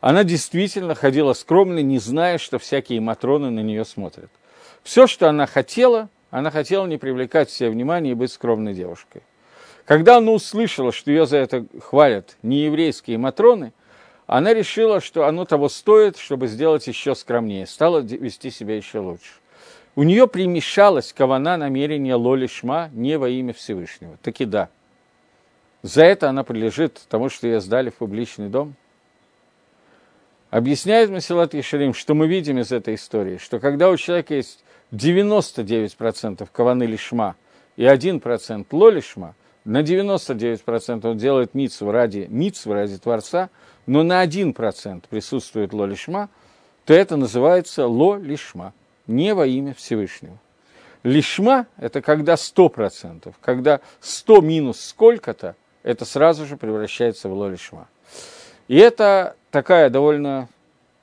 [0.00, 4.30] Она действительно ходила скромно, не зная, что всякие матроны на нее смотрят.
[4.82, 9.20] Все, что она хотела, она хотела не привлекать все внимание и быть скромной девушкой.
[9.84, 13.74] Когда она услышала, что ее за это хвалят нееврейские матроны,
[14.26, 19.34] она решила, что оно того стоит, чтобы сделать еще скромнее, стала вести себя еще лучше.
[19.94, 24.16] У нее примешалась кавана намерения Лоли Шма не во имя Всевышнего.
[24.22, 24.70] Таки да–
[25.86, 28.74] за это она подлежит тому, что ее сдали в публичный дом?
[30.50, 36.48] Объясняет Масилат Ешарим, что мы видим из этой истории, что когда у человека есть 99%
[36.52, 37.36] каваны лишма
[37.76, 43.50] и 1% лолишма, на 99% он делает митцву ради митцвы, ради Творца,
[43.86, 46.30] но на 1% присутствует лолишма,
[46.84, 48.72] то это называется лолишма,
[49.06, 50.38] не во имя Всевышнего.
[51.04, 55.54] Лишма– это когда 100%, когда 100 минус сколько-то–
[55.86, 57.86] это сразу же превращается в лолишма.
[58.66, 60.48] И это такая довольно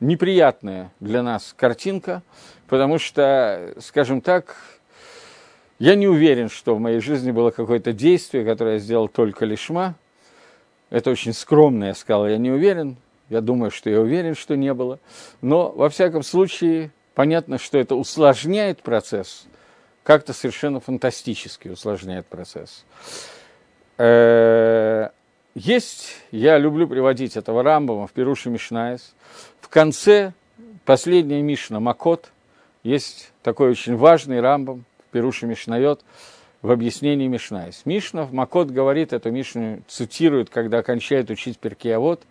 [0.02, 2.22] неприятная для нас картинка,
[2.68, 4.58] потому что, скажем так,
[5.80, 9.96] я не уверен, что в моей жизни было какое-то действие, которое я сделал только лишма.
[10.90, 12.98] Это очень скромно, я сказал, я не уверен.
[13.30, 15.00] Я думаю, что я уверен, что не было.
[15.42, 19.46] Но, во всяком случае, понятно, что это усложняет процесс,
[20.04, 22.84] как-то совершенно фантастически усложняет процесс.
[23.98, 25.10] Э,
[25.56, 29.14] есть, я люблю приводить этого Рамбама в Перуши Мишнаес.
[29.62, 30.34] В конце
[30.86, 32.32] последняя Мишна Макот,
[32.84, 36.02] есть такой очень важный Рамбам в Перуши Мишнает
[36.62, 37.82] в объяснении Мишнаес.
[37.86, 42.22] Мишна Макот говорит, эту Мишну цитирует, когда кончает учить Перкиавод.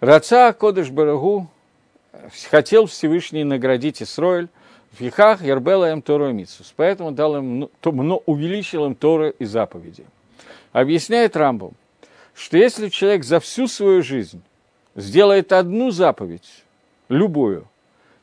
[0.00, 1.48] Раца Кодыш Барагу
[2.50, 4.48] хотел Всевышний наградить Исроэль,
[4.92, 6.72] в Ехах Ярбела им Тору и Митсус.
[6.74, 10.04] Поэтому дал им, то, увеличил им Тору и заповеди.
[10.72, 11.74] Объясняет Рамбом,
[12.34, 14.42] что если человек за всю свою жизнь
[14.94, 16.64] сделает одну заповедь,
[17.08, 17.66] любую,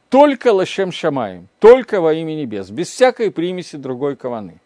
[0.09, 4.59] только лашем шамаем, только во имя небес, без всякой примеси другой каваны,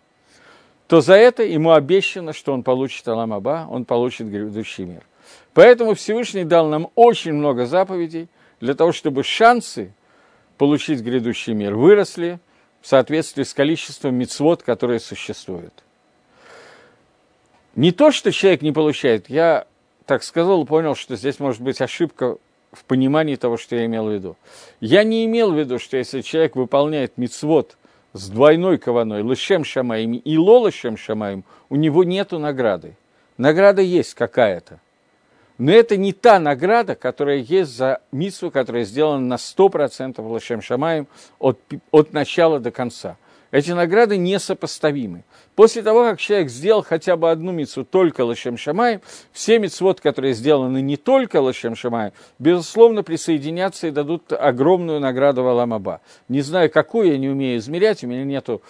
[0.88, 5.04] то за это ему обещано, что он получит Аламаба, он получит грядущий мир.
[5.54, 8.28] Поэтому Всевышний дал нам очень много заповедей
[8.60, 9.94] для того, чтобы шансы
[10.58, 12.40] получить грядущий мир выросли
[12.82, 15.74] в соответствии с количеством мицвод, которые существуют.
[17.80, 19.66] Не то, что человек не получает, я
[20.06, 22.36] так сказал понял, что здесь может быть ошибка
[22.74, 24.36] в понимании того, что я имел в виду.
[24.82, 27.78] Я не имел в виду, что если человек выполняет мицвод
[28.12, 32.98] с двойной кованой, лышем шамаем и лолышем шамаем, у него нету награды.
[33.38, 34.82] Награда есть какая-то.
[35.58, 41.08] Но это не та награда, которая есть за митсву, которая сделана на 100% лошем шамаем
[41.40, 41.58] от,
[41.92, 43.16] от начала до конца.
[43.52, 45.24] Эти награды несопоставимы.
[45.56, 50.34] После того, как человек сделал хотя бы одну мицу только Лашем Шамаем, все мицвод, которые
[50.34, 56.02] сделаны не только Лашем Шамаем, безусловно, присоединятся и дадут огромную награду в Аламаба.
[56.28, 58.62] Не знаю, какую, я не умею измерять, у меня нету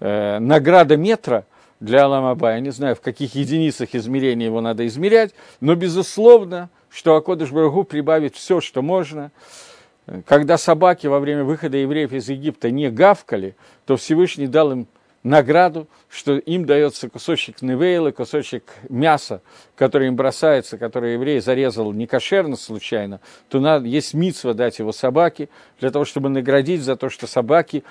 [0.00, 1.46] э, награда метра
[1.78, 7.14] для Аламаба, я не знаю, в каких единицах измерения его надо измерять, но, безусловно, что
[7.14, 9.30] Акодыш Барагу прибавит все, что можно–
[10.26, 14.88] когда собаки во время выхода евреев из Египта не гавкали, то Всевышний дал им
[15.22, 19.42] награду, что им дается кусочек невейла, кусочек мяса,
[19.76, 24.92] который им бросается, который еврей зарезал не кошерно случайно, то надо, есть митсва дать его
[24.92, 27.84] собаке, для того, чтобы наградить за то, что собаки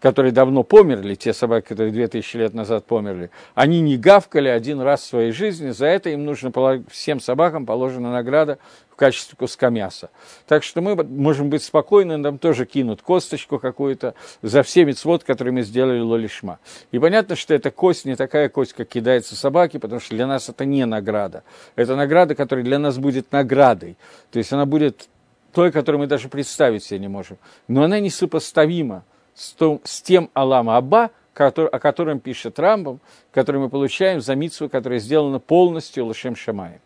[0.00, 5.02] которые давно померли, те собаки, которые 2000 лет назад померли, они не гавкали один раз
[5.02, 6.52] в своей жизни, за это им нужно,
[6.90, 8.58] всем собакам положена награда
[9.02, 10.10] качестве куска мяса.
[10.46, 15.52] Так что мы можем быть спокойны, нам тоже кинут косточку какую-то за все мецвод, которые
[15.52, 16.60] мы сделали лолишма.
[16.92, 20.48] И понятно, что эта кость не такая кость, как кидается собаке, потому что для нас
[20.48, 21.42] это не награда.
[21.74, 23.96] Это награда, которая для нас будет наградой.
[24.30, 25.08] То есть она будет
[25.52, 27.38] той, которую мы даже представить себе не можем.
[27.66, 29.02] Но она несопоставима
[29.34, 33.00] с, том, с тем Алама Аба, о котором пишет Рамбам,
[33.32, 36.78] который мы получаем за митсву, которая сделана полностью Лашем Шамаем.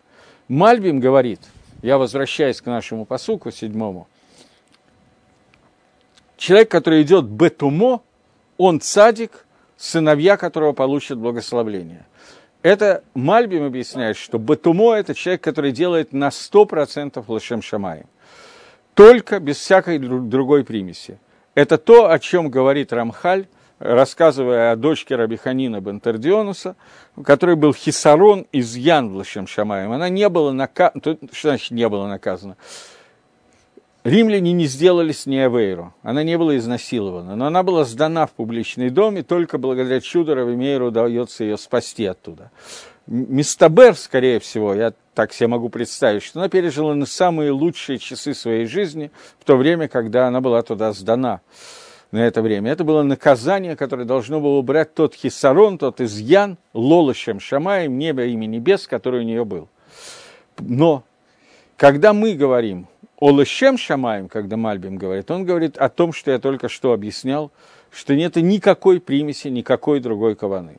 [0.48, 1.40] Мальбим говорит,
[1.86, 4.08] я возвращаюсь к нашему посуку седьмому,
[6.36, 8.02] человек, который идет бетумо,
[8.56, 9.46] он цадик,
[9.76, 12.04] сыновья которого получат благословление.
[12.62, 18.06] Это Мальбим объясняет, что бетумо– это человек, который делает на 100% Лашем Шамаем.
[18.94, 21.20] Только без всякой другой примеси.
[21.54, 23.46] Это то, о чем говорит Рамхаль,
[23.78, 26.76] рассказывая о дочке Рабиханина Бентердионуса,
[27.24, 29.92] который был хисарон из Яндлашем Шамаем.
[29.92, 31.00] Она не была наказана,
[31.32, 32.56] что значит не была наказана?
[34.04, 38.30] Римляне не сделали с ней Авейру, она не была изнасилована, но она была сдана в
[38.30, 42.52] публичный дом, и только благодаря чуду Равимейру удается ее спасти оттуда.
[43.08, 48.32] Мистабер, скорее всего, я так себе могу представить, что она пережила на самые лучшие часы
[48.32, 49.10] своей жизни
[49.40, 51.40] в то время, когда она была туда сдана
[52.16, 52.72] на это время.
[52.72, 58.46] Это было наказание, которое должно было убрать тот хисарон, тот изъян, лолошем шамаем, небо имя
[58.46, 59.68] небес, который у нее был.
[60.58, 61.04] Но
[61.76, 62.86] когда мы говорим
[63.18, 67.52] о лошем шамаем, когда Мальбим говорит, он говорит о том, что я только что объяснял,
[67.90, 70.78] что нет никакой примеси, никакой другой каваны.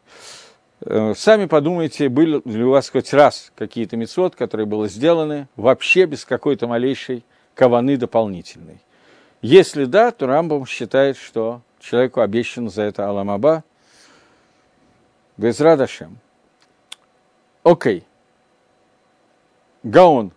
[0.82, 6.06] Э, сами подумайте, были ли у вас хоть раз какие-то мецвод, которые были сделаны вообще
[6.06, 7.24] без какой-то малейшей
[7.54, 8.82] каваны дополнительной.
[9.50, 13.64] Если да, то Рамбам считает, что человеку обещан за это Аламаба
[15.38, 16.18] без радашем.
[17.64, 18.04] Окей.
[19.84, 20.34] Гаон.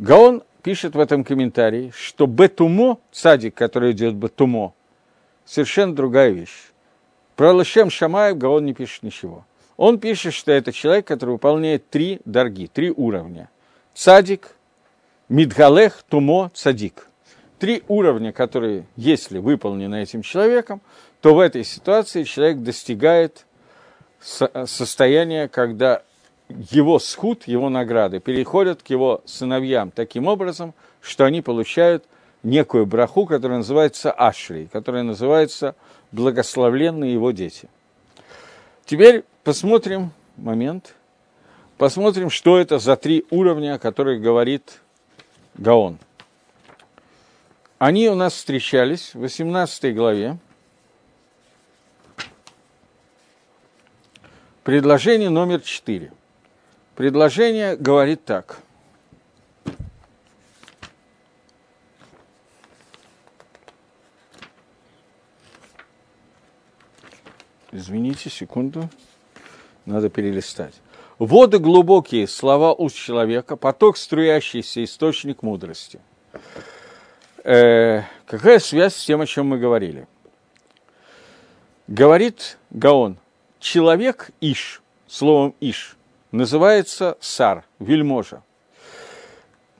[0.00, 4.74] Гаон пишет в этом комментарии, что бетумо, садик, который идет бетумо,
[5.44, 6.72] совершенно другая вещь.
[7.36, 9.46] Про Лашем Шамаев Гаон не пишет ничего.
[9.76, 13.48] Он пишет, что это человек, который выполняет три дорги, три уровня.
[13.94, 14.56] Цадик,
[15.28, 17.06] Мидгалех, Тумо, Цадик.
[17.58, 20.80] Три уровня, которые, если выполнены этим человеком,
[21.20, 23.46] то в этой ситуации человек достигает
[24.20, 26.02] состояния, когда
[26.48, 32.04] его схуд, его награды переходят к его сыновьям таким образом, что они получают
[32.42, 35.74] некую браху, которая называется Ашри, которая называется
[36.12, 37.68] благословленные его дети.
[38.84, 40.94] Теперь посмотрим момент,
[41.78, 44.80] посмотрим, что это за три уровня, о которых говорит
[45.54, 45.98] Гаон.
[47.78, 50.38] Они у нас встречались в 18 главе.
[54.64, 56.10] Предложение номер 4.
[56.94, 58.60] Предложение говорит так.
[67.72, 68.88] Извините, секунду.
[69.84, 70.74] Надо перелистать.
[71.18, 76.00] Воды глубокие, слова уст человека, поток струящийся, источник мудрости.
[77.48, 80.08] Э, какая связь с тем, о чем мы говорили?
[81.86, 83.18] Говорит Гаон,
[83.60, 85.96] человек Иш, словом Иш,
[86.32, 88.42] называется Сар, вельможа.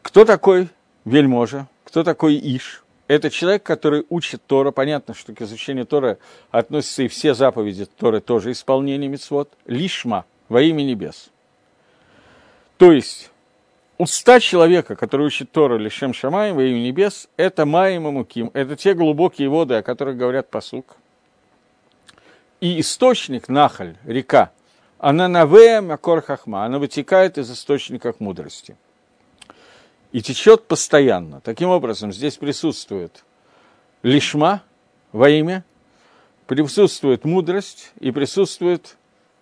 [0.03, 0.69] Кто такой
[1.05, 1.67] вельможа?
[1.83, 2.85] Кто такой Иш?
[3.09, 4.71] Это человек, который учит Тора.
[4.71, 6.19] Понятно, что к изучению Тора
[6.53, 9.53] относятся и все заповеди Торы, тоже исполнение мецвод.
[9.67, 11.31] Лишма, во имя небес.
[12.79, 13.33] То есть,
[13.99, 18.51] уста человека, который учит Тору Лишем Шамай во имя небес, это Маим и Муким.
[18.55, 20.97] Это те глубокие воды, о которых говорят посук.
[22.61, 24.51] И источник Нахаль, река,
[24.99, 28.77] она навея Макор Хахма, она вытекает из источников мудрости–
[30.17, 31.43] и течет постоянно.
[31.43, 33.23] Таким образом, здесь присутствует
[34.03, 34.63] лишма
[35.13, 35.63] во имя,
[36.47, 38.97] присутствует мудрость и присутствует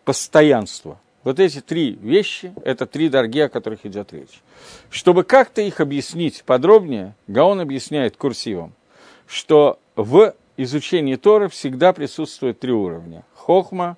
[0.05, 0.99] постоянство.
[1.25, 4.43] Вот эти три вещи– это три дорги, о которых идет речь.
[4.91, 8.75] Чтобы как-то их объяснить подробнее, Гаон объясняет курсивом,
[9.27, 13.97] что в изучении Торы всегда присутствует три уровня– хохма,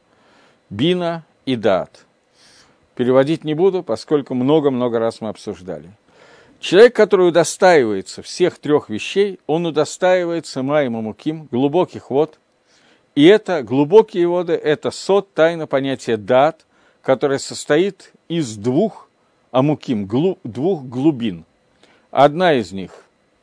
[0.70, 2.06] бина и дат.
[2.94, 5.90] Переводить не буду, поскольку много-много раз мы обсуждали.
[6.60, 12.38] Человек, который удостаивается всех трех вещей, он удостаивается маем муким, глубоких вод.
[13.14, 16.64] И это глубокие воды– это сот, тайна понятия дат,
[17.06, 19.08] которая состоит из двух
[19.52, 21.44] амуким, глу, двух глубин.
[22.10, 22.90] Одна из них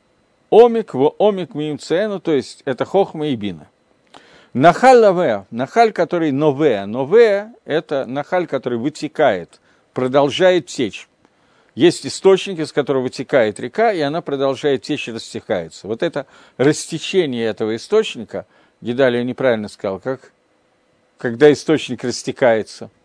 [0.50, 3.70] –омик, в омик миимцену, то есть это хохма и бина.
[4.52, 6.86] Нахаль лавеа, нахаль, который новеа.
[6.86, 9.62] Новеа– это нахаль, который вытекает,
[9.94, 11.08] продолжает течь.
[11.74, 15.88] Есть источник, из которого вытекает река, и она продолжает течь и растекается.
[15.88, 16.26] Вот это
[16.58, 18.46] растечение этого источника,
[18.82, 20.34] Гидалия неправильно сказал, как
[21.18, 22.90] когда источник растекается–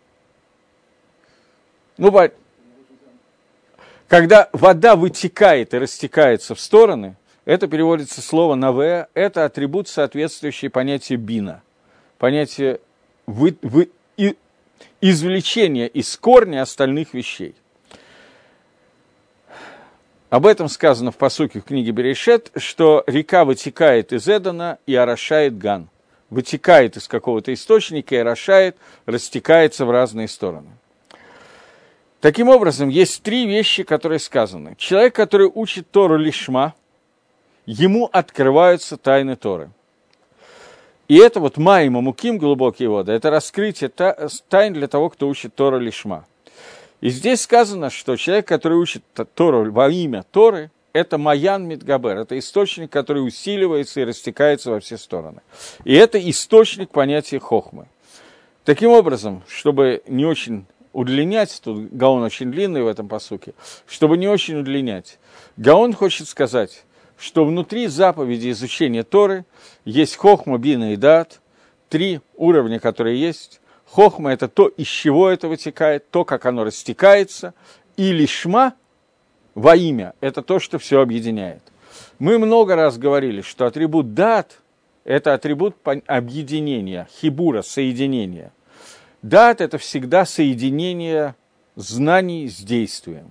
[1.99, 2.31] ну,
[4.09, 11.19] когда вода вытекает и растекается в стороны, это переводится слово «наве», это атрибут, соответствующий понятию
[11.19, 11.63] «бина»,
[12.19, 12.81] понятие
[13.27, 14.37] вы, вы, и,
[15.01, 17.55] извлечения из корня остальных вещей.
[20.31, 25.57] Об этом сказано в посуке в книге Берешет, что река вытекает из Эдана и орошает
[25.57, 25.89] Ган.
[26.29, 28.77] Вытекает из какого-то источника и орошает,
[29.07, 30.69] растекается в разные стороны.
[32.21, 34.75] Таким образом, есть три вещи, которые сказаны.
[34.77, 36.75] Человек, который учит Тору лишма,
[37.65, 39.71] ему открываются тайны Торы.
[41.07, 45.79] И это вот Майма Муким, глубокие воды, это раскрытие тайн для того, кто учит Тору
[45.79, 46.27] лишма.
[47.01, 49.05] И здесь сказано, что человек, который учит
[49.35, 54.99] Тору во имя Торы, это Маян Мидгабер, это источник, который усиливается и растекается во все
[54.99, 55.41] стороны.
[55.85, 57.87] И это источник понятия хохмы.
[58.65, 60.67] Таким образом, чтобы не очень
[60.99, 63.55] удлинять, тут Гаон очень длинный в этом посуке,
[63.87, 65.21] чтобы не очень удлинять.
[65.57, 66.85] Гаон хочет сказать,
[67.17, 69.45] что внутри заповеди изучения Торы
[69.85, 71.41] есть хохма, бина и дат,
[71.89, 73.61] три уровня, которые есть.
[73.87, 77.55] Хохма– это то, из чего это вытекает, то, как оно растекается,
[77.97, 78.75] и лишма
[79.55, 81.63] во имя– это то, что все объединяет.
[82.19, 84.59] Мы много раз говорили, что атрибут дат–
[85.05, 85.77] это атрибут
[86.07, 88.53] объединения, хибура, соединения–
[89.23, 91.35] Дат– это всегда соединение
[91.77, 93.31] знаний с действием.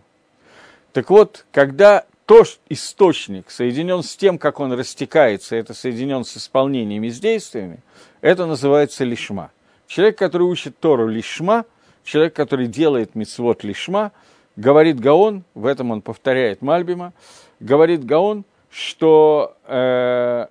[0.93, 7.03] Так вот, когда то источник соединен с тем, как он растекается, это соединен с исполнением
[7.03, 7.79] и с действиями,
[8.19, 9.51] это называется лишма.
[9.87, 11.65] Человек, который учит Тору лишма,
[12.03, 14.11] человек, который делает мицвод лишма,
[14.57, 17.13] говорит Гаон, в этом он повторяет Мальбима,
[17.61, 20.47] говорит Гаон, что э,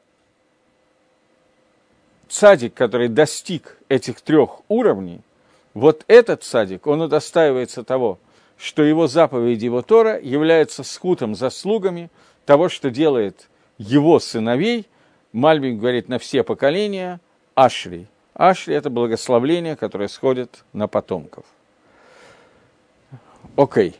[2.37, 5.20] цадик, который достиг этих трех уровней,
[5.72, 8.18] вот этот садик, он удостаивается того,
[8.59, 12.11] что его заповедь, его Тора является скутом заслугами
[12.45, 14.87] того, что делает его сыновей,
[15.32, 17.20] Мальбин говорит на все поколения,
[17.55, 18.07] Ашри.
[18.34, 21.47] Ашри– это благословление, которое сходит на потомков.
[23.57, 23.91] Окей.
[23.91, 23.95] Okay.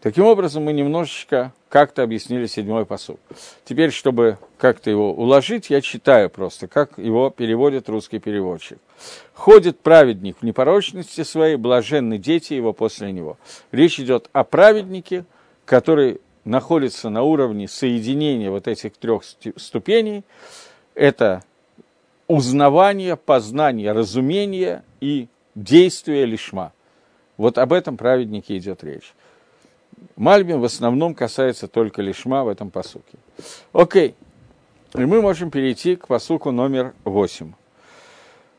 [0.00, 3.20] Таким образом, мы немножечко как-то объяснили седьмой посуд.
[3.64, 8.78] Теперь, чтобы как-то его уложить, я читаю просто, как его переводит русский переводчик.
[9.32, 13.38] «Ходит праведник в непорочности своей, блаженны дети его после него».
[13.70, 15.24] Речь идет о праведнике,
[15.64, 19.22] который находится на уровне соединения вот этих трех
[19.56, 20.24] ступеней.
[20.96, 21.44] Это
[22.26, 26.72] узнавание, познание, разумение и действие лишма.
[27.36, 29.14] Вот об этом праведнике идет речь.
[30.16, 33.18] Мальбим в основном касается только лишма в этом посуке.
[33.72, 34.14] Окей.
[34.94, 37.52] И мы можем перейти к посуку номер 8,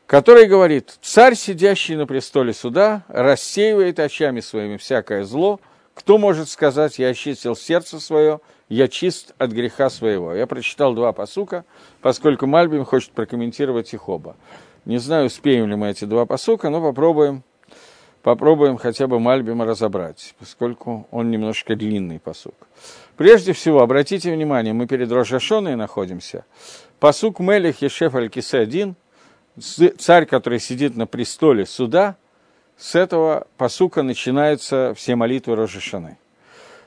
[0.06, 5.60] который говорит, «Царь, сидящий на престоле суда, рассеивает очами своими всякое зло.
[5.94, 8.40] Кто может сказать, я очистил сердце свое,
[8.70, 11.66] я чист от греха своего?» Я прочитал два посука,
[12.00, 14.36] поскольку Мальбим хочет прокомментировать их оба.
[14.86, 17.44] Не знаю, успеем ли мы эти два посука, но попробуем
[18.22, 22.54] попробуем хотя бы Мальбима разобрать, поскольку он немножко длинный посук.
[23.16, 26.44] Прежде всего, обратите внимание, мы перед Рожашоной находимся.
[26.98, 28.94] Посук Мелих Ешеф Аль-Кисе один,
[29.98, 32.16] царь, который сидит на престоле суда,
[32.78, 36.16] с этого посука начинаются все молитвы Рожашаны.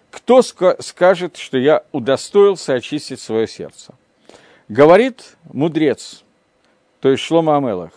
[0.09, 3.93] Кто скажет, что я удостоился очистить свое сердце?
[4.67, 6.23] Говорит мудрец,
[7.01, 7.91] то есть Шлома Амелах,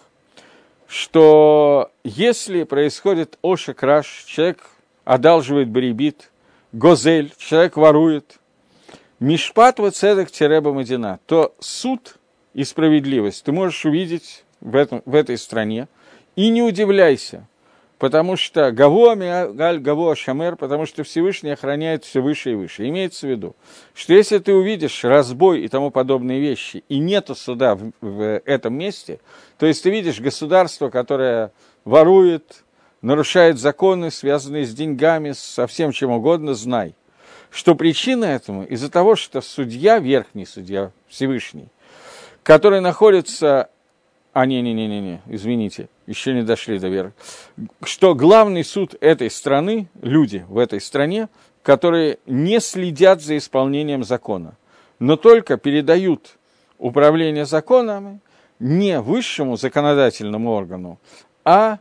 [0.88, 4.70] что если происходит ошекраш, человек
[5.04, 6.30] одалживает барибит,
[6.72, 8.40] гозель, человек ворует,
[9.20, 12.16] мишпат цедек тереба мадина, то суд
[12.54, 15.88] и справедливость ты можешь увидеть в, этом, в этой стране.
[16.36, 17.46] И не удивляйся,
[17.98, 22.88] потому что Гаво Галь Гаво Шамер, потому что Всевышний охраняет все выше и выше.
[22.88, 23.56] Имеется в виду,
[23.94, 28.74] что если ты увидишь разбой и тому подобные вещи, и нету суда в, в этом
[28.74, 29.20] месте,
[29.58, 31.52] то есть ты видишь государство, которое
[31.84, 32.64] ворует,
[33.02, 36.94] нарушает законы, связанные с деньгами, со всем чем угодно, знай,
[37.50, 41.68] что причина этому из-за того, что судья, верхний судья Всевышний,
[42.44, 43.70] который находится
[44.40, 47.12] а, не-не-не-не, извините, еще не дошли до веры.
[47.82, 51.28] Что главный суд этой страны, люди в этой стране,
[51.64, 54.56] которые не следят за исполнением закона,
[55.00, 56.38] но только передают
[56.78, 58.20] управление законами
[58.60, 61.00] не высшему законодательному органу,
[61.44, 61.80] а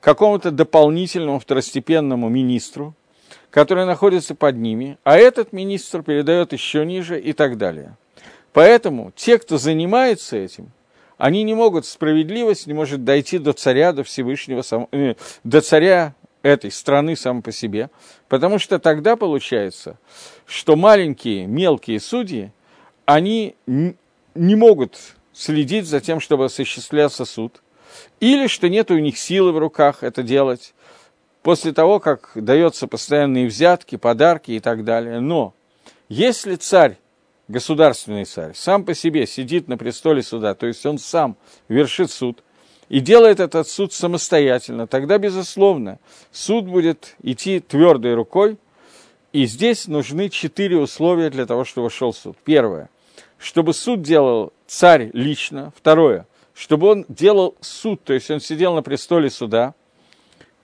[0.00, 2.94] какому-то дополнительному второстепенному министру,
[3.50, 7.98] который находится под ними, а этот министр передает еще ниже и так далее.
[8.54, 10.70] Поэтому те, кто занимается этим,
[11.18, 14.62] они не могут, справедливость не может дойти до царя, до Всевышнего,
[14.92, 15.14] э,
[15.44, 17.90] до царя этой страны сам по себе,
[18.28, 19.98] потому что тогда получается,
[20.46, 22.52] что маленькие, мелкие судьи,
[23.04, 24.98] они не могут
[25.32, 27.62] следить за тем, чтобы осуществлялся суд,
[28.20, 30.74] или что нет у них силы в руках это делать,
[31.42, 35.20] после того, как дается постоянные взятки, подарки и так далее.
[35.20, 35.54] Но
[36.08, 36.98] если царь
[37.48, 41.36] государственный царь, сам по себе сидит на престоле суда, то есть он сам
[41.68, 42.42] вершит суд,
[42.88, 45.98] и делает этот суд самостоятельно, тогда, безусловно,
[46.32, 48.58] суд будет идти твердой рукой,
[49.32, 52.36] и здесь нужны четыре условия для того, чтобы шел суд.
[52.44, 52.88] Первое,
[53.38, 55.72] чтобы суд делал царь лично.
[55.76, 59.74] Второе, чтобы он делал суд, то есть он сидел на престоле суда.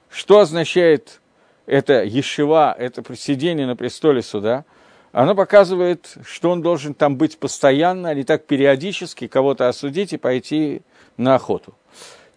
[0.09, 1.21] Что означает
[1.67, 4.65] это ешева, это сидение на престоле суда–
[5.13, 10.17] оно показывает, что он должен там быть постоянно, а не так периодически кого-то осудить и
[10.19, 10.83] пойти
[11.19, 11.75] на охоту.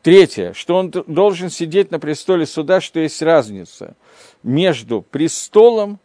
[0.02, 3.96] Третье, что он должен сидеть на престоле суда, что есть разница
[4.44, 6.00] между престолом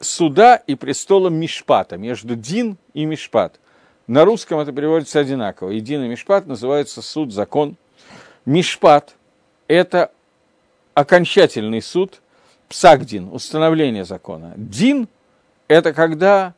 [0.00, 3.58] суда и престолом Мишпата, между Дин и Мишпат.
[4.06, 5.70] На русском это переводится одинаково.
[5.70, 7.76] И Дин и Мишпат называется суд, закон.
[8.44, 9.14] Мишпат–
[9.68, 10.10] это
[10.94, 12.20] окончательный суд,
[12.68, 14.52] псагдин, установление закона.
[14.56, 15.08] Дин
[15.68, 16.54] это когда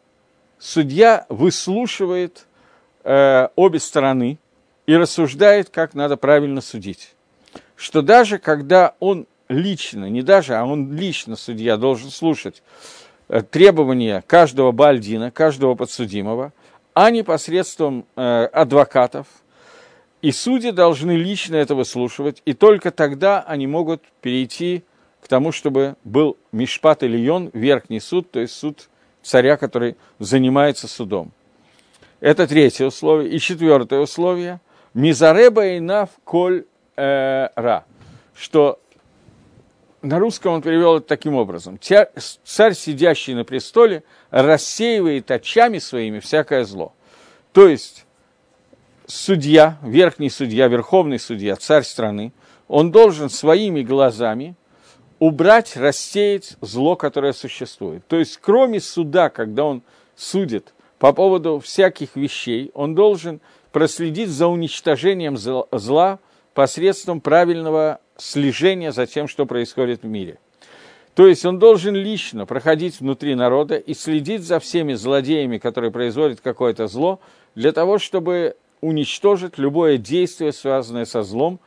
[0.59, 2.47] судья выслушивает
[3.05, 4.39] э, обе стороны
[4.87, 7.15] и рассуждает, как надо правильно судить.
[7.77, 12.63] Что даже когда он лично, не даже, а он лично, судья, должен слушать
[13.29, 16.53] э, требования каждого бальдина, каждого подсудимого,
[16.95, 19.27] а не посредством э, адвокатов,
[20.21, 24.83] и судьи должны лично это выслушивать, и только тогда они могут перейти
[25.21, 28.89] к тому, чтобы был Мишпат Ильон, верхний суд, то есть суд
[29.29, 31.33] царя, который занимается судом.
[32.21, 33.31] Это третье условие.
[33.31, 34.61] И четвертое условие.
[34.95, 36.65] Мизареба и нав коль
[36.97, 37.85] э, ра.
[38.35, 38.81] Что
[40.01, 41.79] на русском он перевел это таким образом.
[41.79, 46.95] Царь, сидящий на престоле, рассеивает очами своими всякое зло.
[47.53, 48.07] То есть
[49.07, 52.33] судья, верхний судья, верховный судья, царь страны,
[52.67, 54.55] он должен своими глазами
[55.19, 58.07] убрать, рассеять зло, которое существует.
[58.07, 59.83] То есть, кроме суда, когда он
[60.17, 63.41] судит по поводу всяких вещей, он должен
[63.73, 66.19] проследить за уничтожением зла
[66.55, 70.39] посредством правильного слежения за тем, что происходит в мире.
[71.15, 76.41] То есть он должен лично проходить внутри народа и следить за всеми злодеями, которые производят
[76.41, 77.21] какое-то зло,
[77.55, 81.59] для того, чтобы уничтожить любое действие, связанное со злом,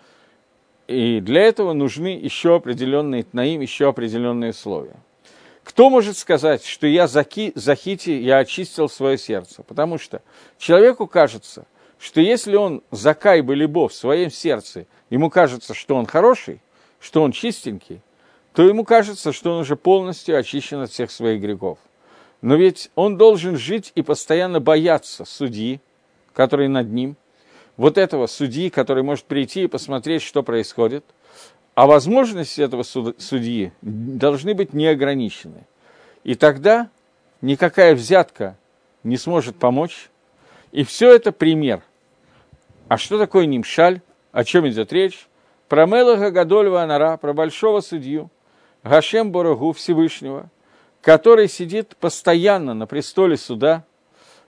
[0.92, 4.98] и для этого нужны еще определенные тнаим, еще определенные условия.
[5.64, 9.64] Кто может сказать, что я заки, захити, я очистил свое сердце?
[9.64, 10.22] Потому что
[10.58, 11.66] человеку кажется,
[12.00, 16.62] что если он закай бы либо в своем сердце, ему кажется, что он хороший,
[17.00, 18.02] что он чистенький,
[18.54, 21.78] то ему кажется, что он уже полностью очищен от всех своих грехов.
[22.42, 25.80] Но ведь он должен жить и постоянно бояться судьи,
[26.34, 27.16] который над ним,
[27.78, 31.06] вот этого судьи, который может прийти и посмотреть, что происходит,
[31.74, 35.66] а возможности этого судьи должны быть неограничены.
[36.24, 36.90] И тогда
[37.42, 38.58] никакая взятка
[39.04, 40.10] не сможет помочь.
[40.72, 41.82] И все это пример.
[42.88, 44.02] А что такое нимшаль?
[44.32, 45.28] О чем идет речь?
[45.68, 48.30] Про Мелаха Гадольва Анара, про большого судью,
[48.84, 50.50] Гашем Борогу Всевышнего,
[51.02, 53.86] который сидит постоянно на престоле суда,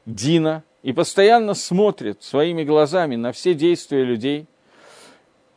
[0.06, 4.46] Дина, и постоянно смотрит своими глазами на все действия людей,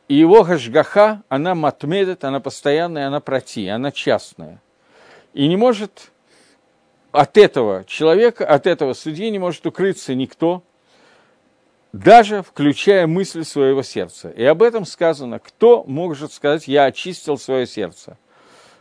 [0.09, 4.62] и его гашгаха, она матмедет, она постоянная, она проти, она частная.
[5.35, 6.12] И не может
[7.11, 10.62] от этого человека, от этого судьи не может укрыться никто.
[11.93, 14.29] даже включая мысли своего сердца.
[14.29, 18.18] И об этом сказано, кто может сказать, я очистил свое сердце.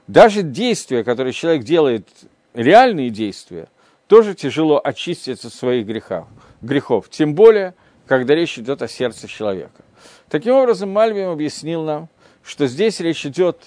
[0.08, 2.08] Даже действия, которые человек делает,
[2.54, 3.68] реальные действия,
[4.08, 6.28] тоже тяжело очистить от своих грехов,
[6.62, 7.10] грехов.
[7.10, 7.74] Тем более,
[8.08, 9.84] когда речь идет о сердце человека.
[10.30, 12.10] Таким образом, Мальбим объяснил нам,
[12.44, 13.58] что здесь речь идет,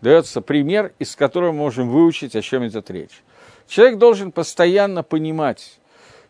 [0.00, 3.22] дается пример, из которого мы можем выучить, о чем идет речь.
[3.66, 5.78] Человек должен постоянно понимать,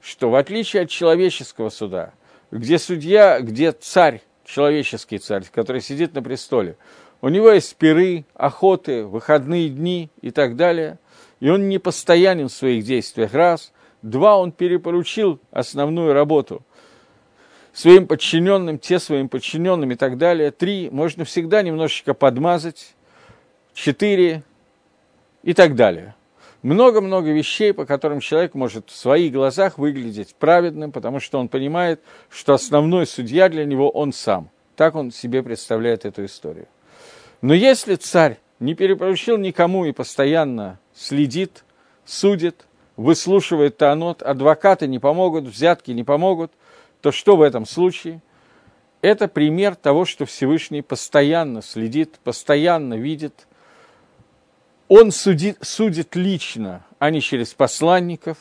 [0.00, 2.12] что в отличие от человеческого суда,
[2.50, 6.76] где судья, где царь, человеческий царь, который сидит на престоле,
[7.20, 10.98] у него есть пиры, охоты, выходные дни и так далее,
[11.40, 13.72] и он не постоянен в своих действиях, раз.
[14.02, 16.62] Два, он перепоручил основную работу
[17.72, 20.50] своим подчиненным, те своим подчиненным и так далее.
[20.50, 22.94] Три, можно всегда немножечко подмазать.
[23.74, 24.42] Четыре
[25.44, 26.14] и так далее
[26.62, 32.00] много-много вещей, по которым человек может в своих глазах выглядеть праведным, потому что он понимает,
[32.28, 34.50] что основной судья для него он сам.
[34.76, 36.68] Так он себе представляет эту историю.
[37.42, 41.64] Но если царь не перепоручил никому и постоянно следит,
[42.04, 42.66] судит,
[42.98, 46.52] выслушивает таанот, адвокаты не помогут, взятки не помогут,
[47.00, 48.20] то что в этом случае?
[49.00, 53.46] Это пример того, что Всевышний постоянно следит, постоянно видит,
[54.88, 58.36] он судит, судит лично, а не через посланников.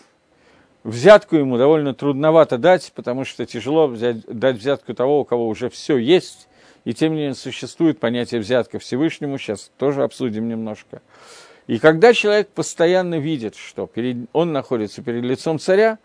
[0.84, 5.70] Взятку ему довольно трудновато дать, потому что тяжело взять, дать взятку того, у кого уже
[5.70, 6.48] все есть,
[6.84, 11.02] и тем не менее существует понятие взятка Всевышнему, сейчас тоже обсудим немножко.
[11.68, 16.00] И когда человек постоянно видит, что перед, он находится перед лицом царя,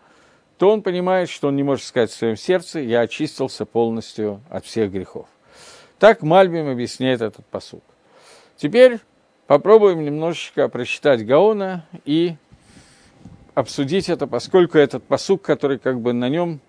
[0.57, 4.65] то он понимает, что он не может сказать в своем сердце, я очистился полностью от
[4.65, 5.27] всех грехов.
[5.99, 7.83] Так Мальбим объясняет этот посуд.
[8.57, 8.99] Теперь
[9.47, 12.35] Попробуем немножечко прочитать Гаона и
[13.55, 16.61] обсудить это, поскольку этот посук, который как бы на нем,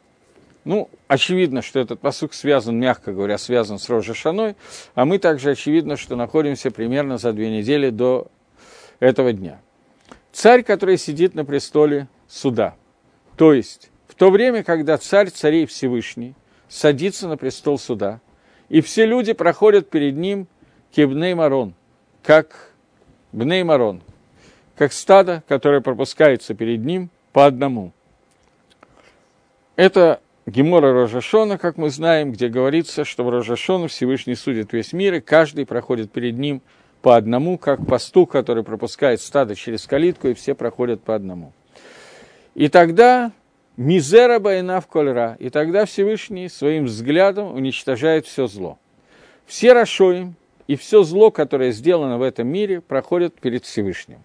[0.64, 4.56] ну, очевидно, что этот посук связан, мягко говоря, связан с Рожешаной,
[4.96, 8.26] а мы также очевидно, что находимся примерно за две недели до
[9.00, 9.60] этого дня.
[10.32, 12.74] Царь, который сидит на престоле суда,
[13.36, 16.34] то есть в то время, когда царь царей Всевышний
[16.68, 18.20] садится на престол суда,
[18.68, 20.46] и все люди проходят перед ним
[20.90, 21.74] кебней марон–
[22.24, 22.70] как
[23.32, 24.00] Бнеймарон,
[24.76, 27.92] как стадо, которое пропускается перед ним по одному.
[29.76, 35.14] Это Гемора Рожашона, как мы знаем, где говорится, что в Рожашону Всевышний судит весь мир,
[35.14, 36.62] и каждый проходит перед ним
[37.04, 41.52] по одному, как пастух, который пропускает стадо через калитку, и все проходят по одному.
[42.54, 43.30] И тогда
[43.76, 48.78] Мизера Байнав Кольра, и тогда Всевышний своим взглядом уничтожает все зло.
[49.44, 50.34] Все Рашоим,
[50.66, 54.20] и все зло, которое сделано в этом мире, проходит перед Всевышним.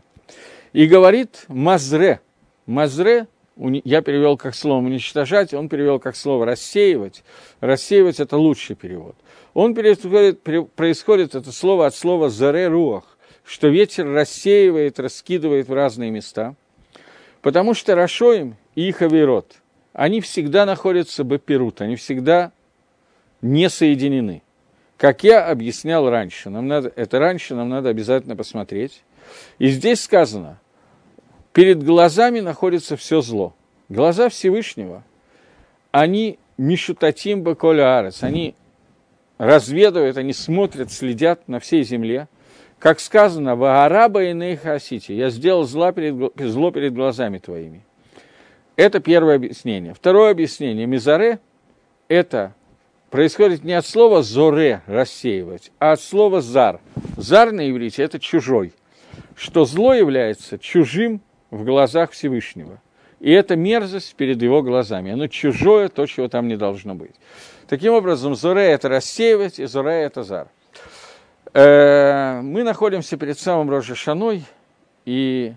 [0.71, 2.21] И говорит Мазре.
[2.65, 3.27] Мазре,
[3.57, 7.25] я перевел как слово уничтожать, он перевел как слово рассеивать.
[7.59, 9.17] Рассеивать это лучший перевод.
[9.53, 10.41] Он переходит,
[10.75, 16.55] происходит это слово от слова заре руах, что ветер рассеивает, раскидывает в разные места.
[17.41, 19.55] Потому что Рашоим и их авирот,
[19.93, 22.51] они всегда находятся беперут, они всегда
[23.41, 24.43] не соединены.
[24.97, 29.01] Как я объяснял раньше, нам надо, это раньше нам надо обязательно посмотреть.
[29.57, 30.59] И здесь сказано,
[31.53, 33.55] перед глазами находится все зло.
[33.87, 35.03] Глаза Всевышнего,
[35.91, 38.55] они не шутатим баколя арес, они
[39.39, 42.27] разведывают, они смотрят, следят на всей земле.
[42.77, 47.81] Как сказано, в Араба и Нейхасити, я сделал зло перед, зло перед глазами твоими.
[48.75, 49.93] Это первое объяснение.
[49.93, 50.85] Второе объяснение.
[50.85, 51.39] Мизаре–
[52.07, 52.53] это
[53.09, 56.79] происходит не от слова «зоре»– рассеивать, а от слова «зар».
[57.17, 58.71] «Зар» на иврите– это «чужой»,
[59.35, 62.79] что зло является чужим в глазах Всевышнего.
[63.19, 65.11] И это мерзость перед его глазами.
[65.11, 67.15] Оно чужое, то, чего там не должно быть.
[67.69, 70.47] Таким образом, «зоре»– это рассеивать, и «зоре»– это «зар».
[71.53, 74.43] Э, мы находимся перед самым Рожешаной,
[75.05, 75.53] и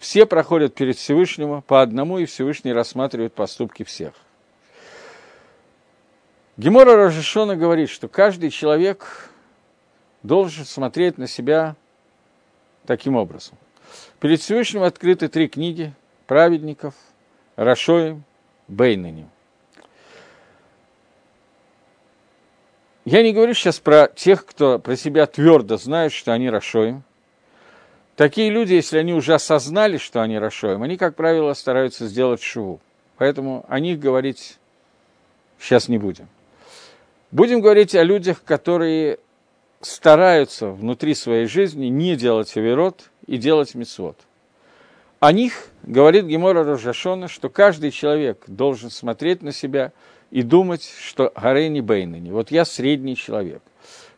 [0.00, 4.14] все проходят перед Всевышним по одному, и Всевышний рассматривает поступки всех.
[6.56, 9.30] Гемора Рожешона говорит, что каждый человек
[10.24, 11.76] должен смотреть на себя
[12.84, 13.56] таким образом.
[14.18, 15.94] Перед Всевышним открыты три книги
[16.26, 16.94] праведников,
[17.54, 18.24] Рашоем,
[18.66, 19.30] Бейнаним.
[23.10, 27.04] Я не говорю сейчас про тех, кто про себя твердо знает, что они Рашоем.
[28.16, 32.80] Такие люди, если они уже осознали, что они Рашоем, они, как правило, стараются сделать шуву.
[33.16, 34.58] Поэтому о них говорить
[35.58, 36.28] сейчас не будем.
[37.30, 39.18] Будем говорить о людях, которые
[39.80, 44.18] стараются внутри своей жизни не делать аверот и делать мисвод.
[45.18, 49.92] О них говорит Гемора Рожашона, что каждый человек должен смотреть на себя
[50.30, 53.62] и думать, что Гарени Бейнани, вот я средний человек.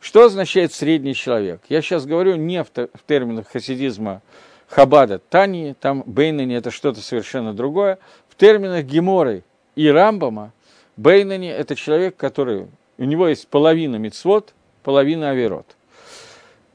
[0.00, 1.60] Что означает средний человек?
[1.68, 4.22] Я сейчас говорю не в, в терминах хасидизма
[4.68, 7.98] Хабада Тани, там Бейнани это что-то совершенно другое.
[8.28, 9.44] В терминах Геморы
[9.74, 10.52] и Рамбама
[10.96, 12.66] Бейнани это человек, который,
[12.98, 15.66] у него есть половина мицвод, половина аверот.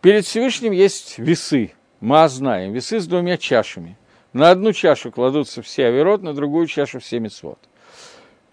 [0.01, 3.97] Перед Всевышним есть весы, мы знаем, весы с двумя чашами.
[4.33, 7.57] На одну чашу кладутся все аверот, на другую чашу все мицвод.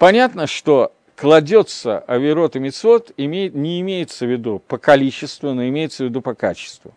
[0.03, 6.07] Понятно, что кладется аверот и мицвод, не имеется в виду по количеству, но имеется в
[6.07, 6.93] виду по качеству.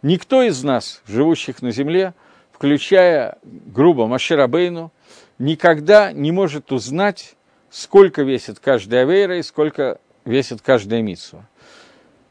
[0.00, 2.14] Никто из нас, живущих на земле,
[2.52, 4.90] включая грубо Маширабейну,
[5.38, 7.36] никогда не может узнать,
[7.68, 11.46] сколько весит каждая авейра и сколько весит каждая митсва.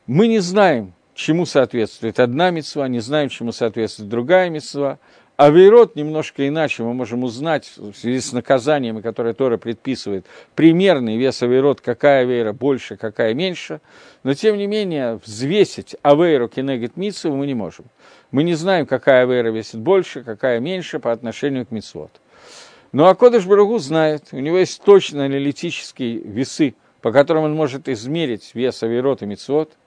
[0.07, 4.97] Мы не знаем, чему соответствует одна митсва, не знаем, чему соответствует другая митсва.
[5.37, 10.25] Авейрот немножко иначе мы можем узнать в связи с наказаниями, которые Тора предписывает,
[10.55, 13.81] примерный вес авейрот, какая авейра больше, какая меньше.
[14.23, 17.85] Но, тем не менее, взвесить авейру кенегет митсу мы не можем.
[18.31, 22.11] Мы не знаем, какая авейра весит больше, какая меньше по отношению к митсвот.
[22.93, 28.51] Но Акодыш Барагу знает, у него есть точно аналитические весы, по которым он может измерить
[28.53, 29.73] вес авейрот и митсвот–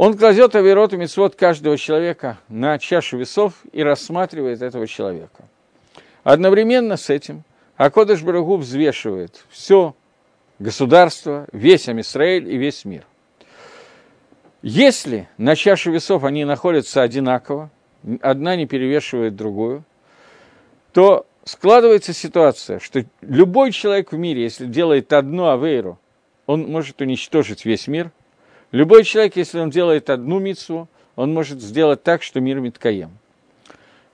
[0.00, 5.44] он кладет авирот и митцвот каждого человека на чашу весов и рассматривает этого человека.
[6.24, 7.42] Одновременно с этим
[7.76, 9.94] Акодыш Барагу взвешивает все
[10.58, 13.04] государство, весь Амисраэль и весь мир.
[14.62, 17.68] Если на чаше весов они находятся одинаково,
[18.22, 19.84] одна не перевешивает другую,
[20.94, 25.98] то складывается ситуация, что любой человек в мире, если делает одну авейру,
[26.46, 28.12] он может уничтожить весь мир–
[28.72, 33.10] Любой человек, если он делает одну мицу, он может сделать так, что мир Миткаем.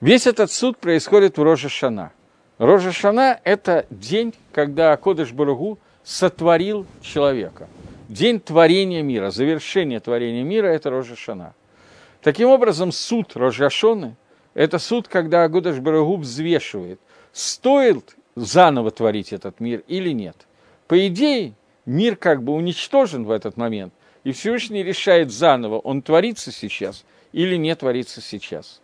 [0.00, 2.12] Весь этот суд происходит в Рожа Шана.
[2.58, 7.68] Рожа Шана– это день, когда Кодыш Баругу сотворил человека.
[8.08, 11.54] День творения мира, завершение творения мира– это Рожа Шана.
[12.22, 14.16] Таким образом, суд Рожашоны–
[14.54, 16.98] это суд, когда Агудаш Барагу взвешивает,
[17.32, 20.34] стоит заново творить этот мир или нет.
[20.88, 21.52] По идее,
[21.84, 23.92] мир как бы уничтожен в этот момент,
[24.26, 28.80] и Всевышний решает заново, он творится сейчас или не творится сейчас.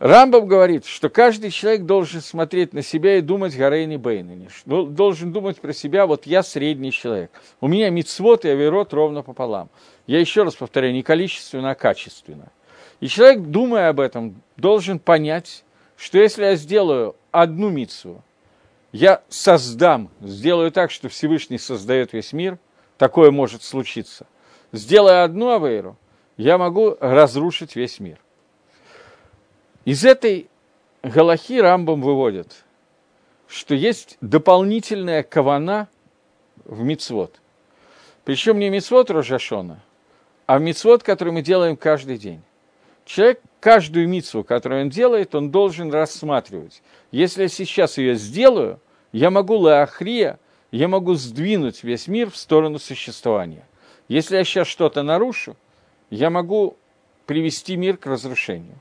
[0.00, 4.50] Рамбов говорит, что каждый человек должен смотреть на себя и думать Гарейни Бейнани.
[4.66, 7.30] Должен думать про себя, вот я средний человек.
[7.62, 9.70] У меня мицвод и авирот ровно пополам.
[10.06, 12.52] Я еще раз повторяю, не количественно, а качественно.
[13.00, 15.64] И человек, думая об этом, должен понять,
[15.96, 18.22] что если я сделаю одну мицву,
[18.92, 22.58] я создам, сделаю так, что Всевышний создает весь мир–
[22.98, 24.26] такое может случиться.
[24.72, 25.96] Сделая одну авейру,
[26.36, 28.18] я могу разрушить весь мир.
[29.86, 30.50] Из этой
[31.02, 32.64] Галахи Рамбам выводит,
[33.46, 35.88] что есть дополнительная кавана
[36.64, 37.40] в мицвод.
[38.24, 39.80] Причем не мицвод Рожашона,
[40.44, 42.42] а мицвод, который мы делаем каждый день.
[43.06, 46.82] Человек каждую мицву, которую он делает, он должен рассматривать.
[47.10, 48.80] Если я сейчас ее сделаю,
[49.12, 50.38] я могу лаахрия
[50.70, 53.66] я могу сдвинуть весь мир в сторону существования.
[54.08, 55.56] Если я сейчас что-то нарушу,
[56.10, 56.76] я могу
[57.26, 58.78] привести мир к разрушению.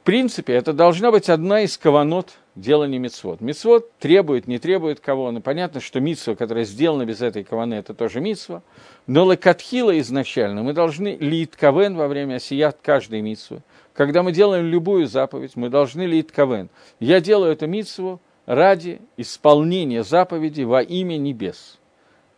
[0.00, 3.42] В принципе, это должна быть одна из каванот делания мицвод.
[3.42, 5.30] Мицвод требует, не требует кого.
[5.30, 8.62] Ну, понятно, что мицва, которая сделана без этой каваны, это тоже мицва.
[9.06, 13.60] Но лакатхила изначально мы должны лит кавен во время осият каждой мицвы.
[13.92, 16.70] Когда мы делаем любую заповедь, мы должны лит кавен.
[16.98, 18.20] Я делаю эту мицву
[18.50, 21.78] ради исполнения заповеди во имя небес.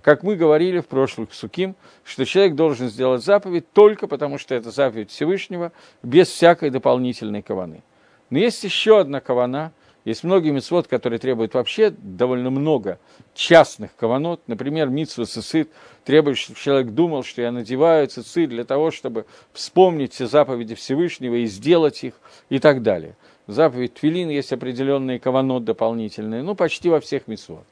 [0.03, 4.71] Как мы говорили в прошлых суким, что человек должен сделать заповедь только потому, что это
[4.71, 7.83] заповедь Всевышнего, без всякой дополнительной каваны.
[8.29, 9.73] Но есть еще одна кавана,
[10.05, 12.99] есть многие митцвот, которые требуют вообще довольно много
[13.33, 14.43] частных каванот.
[14.49, 15.71] Например, митцва цицит
[16.05, 21.37] требует, чтобы человек думал, что я надеваю цицит для того, чтобы вспомнить все заповеди Всевышнего
[21.37, 22.13] и сделать их
[22.51, 27.65] и так далее заповедь Твилин есть определенные каванот дополнительные, ну, почти во всех митцвот.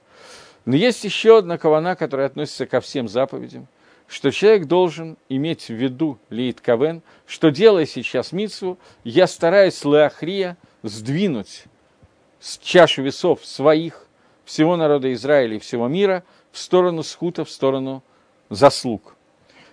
[0.65, 3.67] Но есть еще одна кавана, которая относится ко всем заповедям,
[4.07, 10.57] что человек должен иметь в виду лейт кавен, что делая сейчас митцву, я стараюсь леахрия
[10.83, 11.65] сдвинуть
[12.41, 14.07] с чашу весов своих,
[14.45, 18.03] всего народа Израиля и всего мира в сторону схута, в сторону
[18.49, 19.15] заслуг.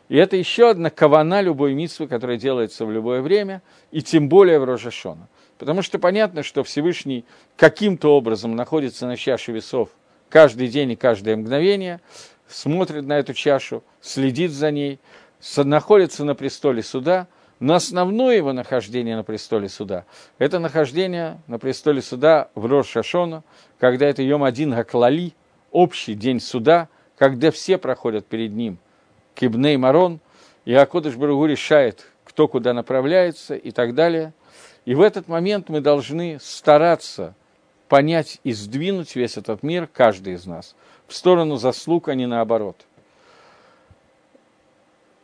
[0.07, 4.59] И это еще одна кавана любой митцвы, которая делается в любое время, и тем более
[4.59, 5.27] в Рожашона.
[5.57, 9.89] Потому что понятно, что Всевышний каким-то образом находится на чаше весов
[10.29, 11.99] каждый день и каждое мгновение,
[12.47, 14.99] смотрит на эту чашу, следит за ней,
[15.57, 17.27] находится на престоле суда,
[17.59, 20.05] Но основное его нахождение на престоле суда–
[20.37, 23.43] это нахождение на престоле суда в Рош Шашона,
[23.79, 25.33] когда это Йом один Гаклали,
[25.71, 26.87] общий день суда,
[27.17, 28.77] когда все проходят перед ним
[29.33, 30.19] Кибней Марон,
[30.65, 34.33] и Акодыш Баругу решает, кто куда направляется и так далее.
[34.87, 37.35] И в этот момент мы должны стараться
[37.89, 40.75] понять и сдвинуть весь этот мир, каждый из нас,
[41.07, 42.77] в сторону заслуг, а не наоборот–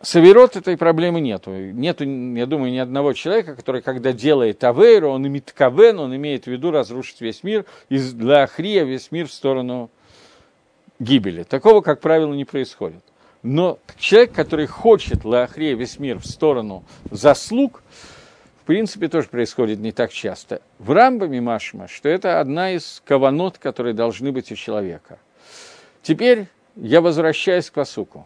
[0.03, 1.51] с Аверот этой проблемы нету.
[1.51, 6.43] Нету, я думаю, ни одного человека, который, когда делает Авейру, он имеет Кавен, он имеет
[6.43, 9.89] в виду разрушить весь мир, и для Ахрия весь мир в сторону
[10.99, 11.43] гибели.
[11.43, 13.01] Такого, как правило, не происходит.
[13.43, 17.81] Но человек, который хочет Лаахрия весь мир в сторону заслуг,
[18.63, 20.61] в принципе, тоже происходит не так часто.
[20.79, 25.19] В Рамбаме Машма, что это одна из каванот, которые должны быть у человека.
[26.01, 26.47] Теперь
[26.77, 28.25] я возвращаюсь к посуку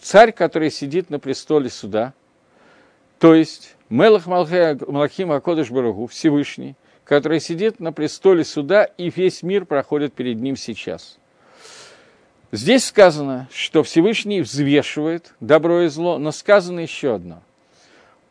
[0.00, 2.14] царь, который сидит на престоле суда,
[3.18, 9.66] то есть Мелах Малахим Акодыш Барагу, Всевышний, который сидит на престоле суда, и весь мир
[9.66, 11.18] проходит перед ним сейчас.
[12.52, 17.42] Здесь сказано, что Всевышний взвешивает добро и зло, но сказано еще одно.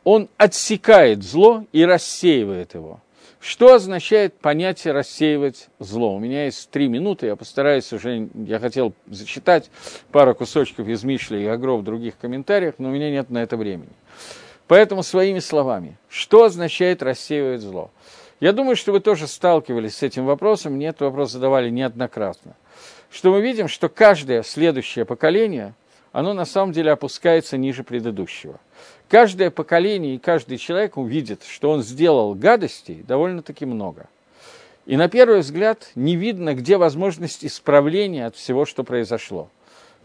[0.04, 3.00] Он отсекает зло и рассеивает его.
[3.40, 6.16] Что означает понятие рассеивать зло?
[6.16, 9.70] У меня есть три минуты, я постараюсь уже, я хотел зачитать
[10.14, 13.58] пару кусочков из Мишли и Агро в других комментариях, но у меня нет на это
[13.58, 13.92] времени.
[14.68, 17.92] Поэтому своими словами, что означает рассеивать зло?
[18.40, 22.56] Я думаю, что вы тоже сталкивались с этим вопросом, мне этот вопрос задавали неоднократно.
[23.12, 25.74] Что мы видим, что каждое следующее поколение,
[26.14, 28.60] оно на самом деле опускается ниже предыдущего–
[29.14, 34.08] каждое поколение и каждый человек увидит, что он сделал гадостей довольно-таки много.
[34.88, 39.50] И на первый взгляд не видно, где возможность исправления от всего, что произошло.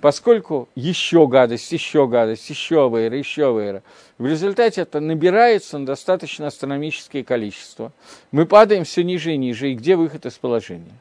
[0.02, 3.82] Поскольку еще гадость, еще гадость, еще авейра, еще авейра,
[4.18, 7.92] в результате это набирается на достаточно астрономическое количество.
[8.30, 10.92] Мы падаем все ниже и ниже, и где выход из положения?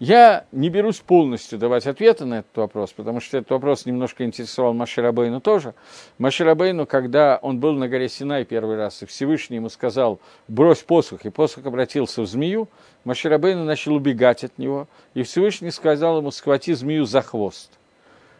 [0.00, 4.72] Я не берусь полностью давать ответы на этот вопрос, потому что этот вопрос немножко интересовал
[4.72, 5.74] Маширабейну тоже.
[6.16, 11.26] Маширабейну, когда он был на горе Синай первый раз, и Всевышний ему сказал, брось посох,
[11.26, 12.66] и посох обратился в змею,
[13.04, 17.70] Маширабейну начал убегать от него, и Всевышний сказал ему, схвати змею за хвост.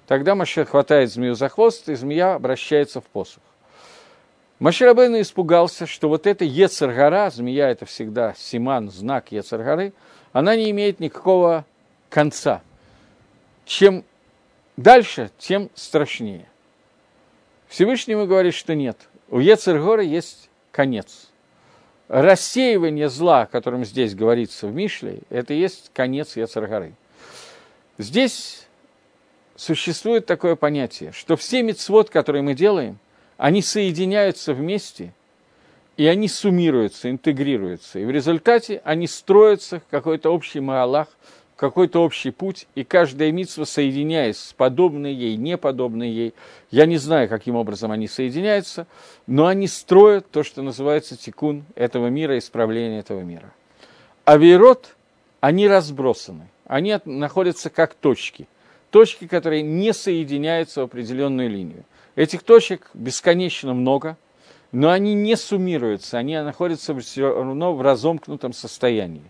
[0.06, 3.42] Тогда Машир хватает змею за хвост, и змея обращается в посох.
[4.60, 9.92] Маширабейну испугался, что вот эта Ецаргара, змея это всегда симан, знак Ецаргары–
[10.32, 11.64] она не имеет никакого
[12.08, 12.62] конца.
[13.64, 14.04] Чем
[14.76, 16.46] дальше, тем страшнее.
[17.68, 18.96] Всевышний ему говорит, что нет.
[19.28, 21.28] У Ецергора есть конец.
[22.08, 26.94] Рассеивание зла, о котором здесь говорится в Мишле, это есть конец Ецергоры.
[27.98, 28.66] Здесь
[29.54, 32.98] существует такое понятие, что все мецвод, которые мы делаем,
[33.36, 35.12] они соединяются вместе–
[36.00, 37.98] и они суммируются, интегрируются.
[37.98, 41.08] И в результате они строятся в какой-то общий маалах,
[41.56, 46.34] какой-то общий путь, и каждая митсва, соединяясь с подобной ей, неподобной ей,
[46.70, 48.86] я не знаю, каким образом они соединяются,
[49.26, 53.52] но они строят то, что называется тикун этого мира, исправление этого мира.
[54.24, 54.96] А вейрот,
[55.40, 58.48] они разбросаны, они находятся как точки,
[58.90, 61.84] точки, которые не соединяются в определенную линию.
[62.16, 64.16] Этих точек бесконечно много–
[64.72, 69.24] но они не суммируются, они находятся все равно в разомкнутом состоянии.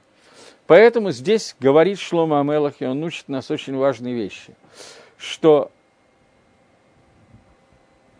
[0.66, 4.54] Поэтому здесь говорит Шлома Амелах, и он учит нас очень важные вещи,
[5.18, 5.70] что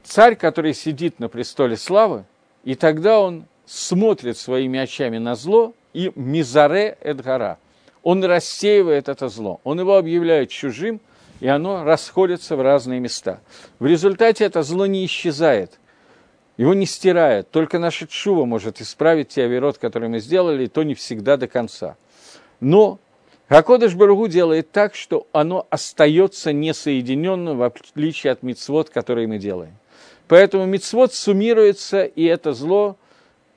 [0.03, 2.25] царь, который сидит на престоле славы,
[2.65, 7.59] и тогда он смотрит своими очами на зло, и мизаре эдгара.
[8.03, 11.01] Он рассеивает это зло, он его объявляет чужим,
[11.41, 13.41] и оно расходится в разные места.
[13.79, 15.79] В результате это зло не исчезает,
[16.61, 17.51] его не стирает.
[17.51, 21.49] Только наша чува может исправить те авирот, которые мы сделали, и то не всегда до
[21.49, 21.97] конца.
[22.61, 22.99] Но
[23.49, 29.75] Хакодыш Баругу делает так, что оно остается несоединенным, в отличие от мицвод, которые мы делаем.
[30.29, 32.99] Поэтому мицвод суммируется, и это зло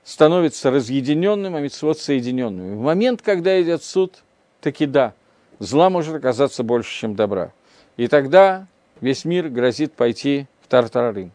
[0.06, 2.78] становится разъединенным, а мицвод соединенным.
[2.78, 4.24] В момент, когда идет суд,
[4.62, 5.14] таки да,
[5.60, 7.52] зла может оказаться больше, чем добра.
[7.98, 8.66] И тогда
[9.02, 11.34] весь мир грозит пойти в Тартарарым.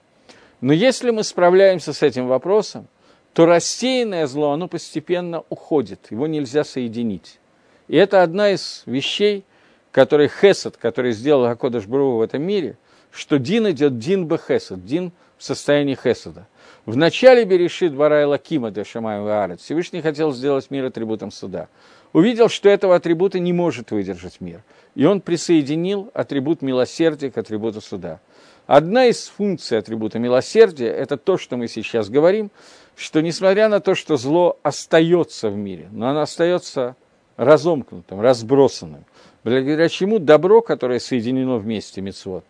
[0.61, 2.89] Но если мы справляемся с этим вопросом,
[3.33, 7.39] то рассеянное зло, оно постепенно уходит, его нельзя соединить.
[7.87, 9.45] И это одна из вещей,
[9.93, 12.77] которые Хесед, который сделал Акодыш Бру в этом мире,
[13.13, 16.47] что Дин идет Дин бы Хесед, Дин в состоянии Хеседа.
[16.85, 21.69] В начале Берешит Барай Лакима де Шамай Ваарет Всевышний хотел сделать мир атрибутом суда.
[22.13, 24.63] Увидел, что этого атрибута не может выдержать мир.
[24.95, 28.21] И он присоединил атрибут милосердия к атрибуту суда.
[28.69, 32.51] Одна из функций атрибута милосердия– это то, что мы сейчас говорим,
[32.97, 36.95] что несмотря на то, что зло остается в мире, но оно остается
[37.39, 39.07] разомкнутым, разбросанным,
[39.43, 42.45] благодаря чему добро, которое соединено вместе, мецвод,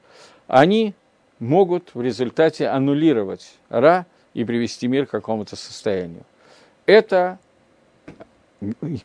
[0.49, 0.93] они
[1.39, 4.05] могут в результате аннулировать ра
[4.35, 6.25] и привести мир к какому-то состоянию.
[6.85, 7.39] Это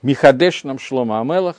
[0.02, 1.58] Михадеш нам Шлома Амелах,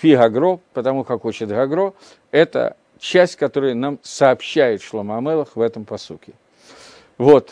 [0.00, 1.94] Фи Гагро, потому как учит Гагро,
[2.32, 6.32] это часть, которая нам сообщает Шлома Амелах в этом посуке.
[7.18, 7.50] Вот,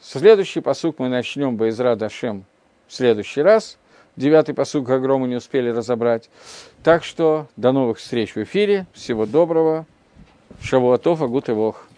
[0.00, 2.44] следующий посук мы начнем Байзра Дашем
[2.86, 3.76] в следующий раз.
[4.16, 6.30] Девятый посук Гагро мы не успели разобрать.
[6.84, 8.86] Так что до новых встреч в эфире.
[8.92, 9.84] Всего доброго.
[10.62, 11.88] Шавуатов, Агут и Вох.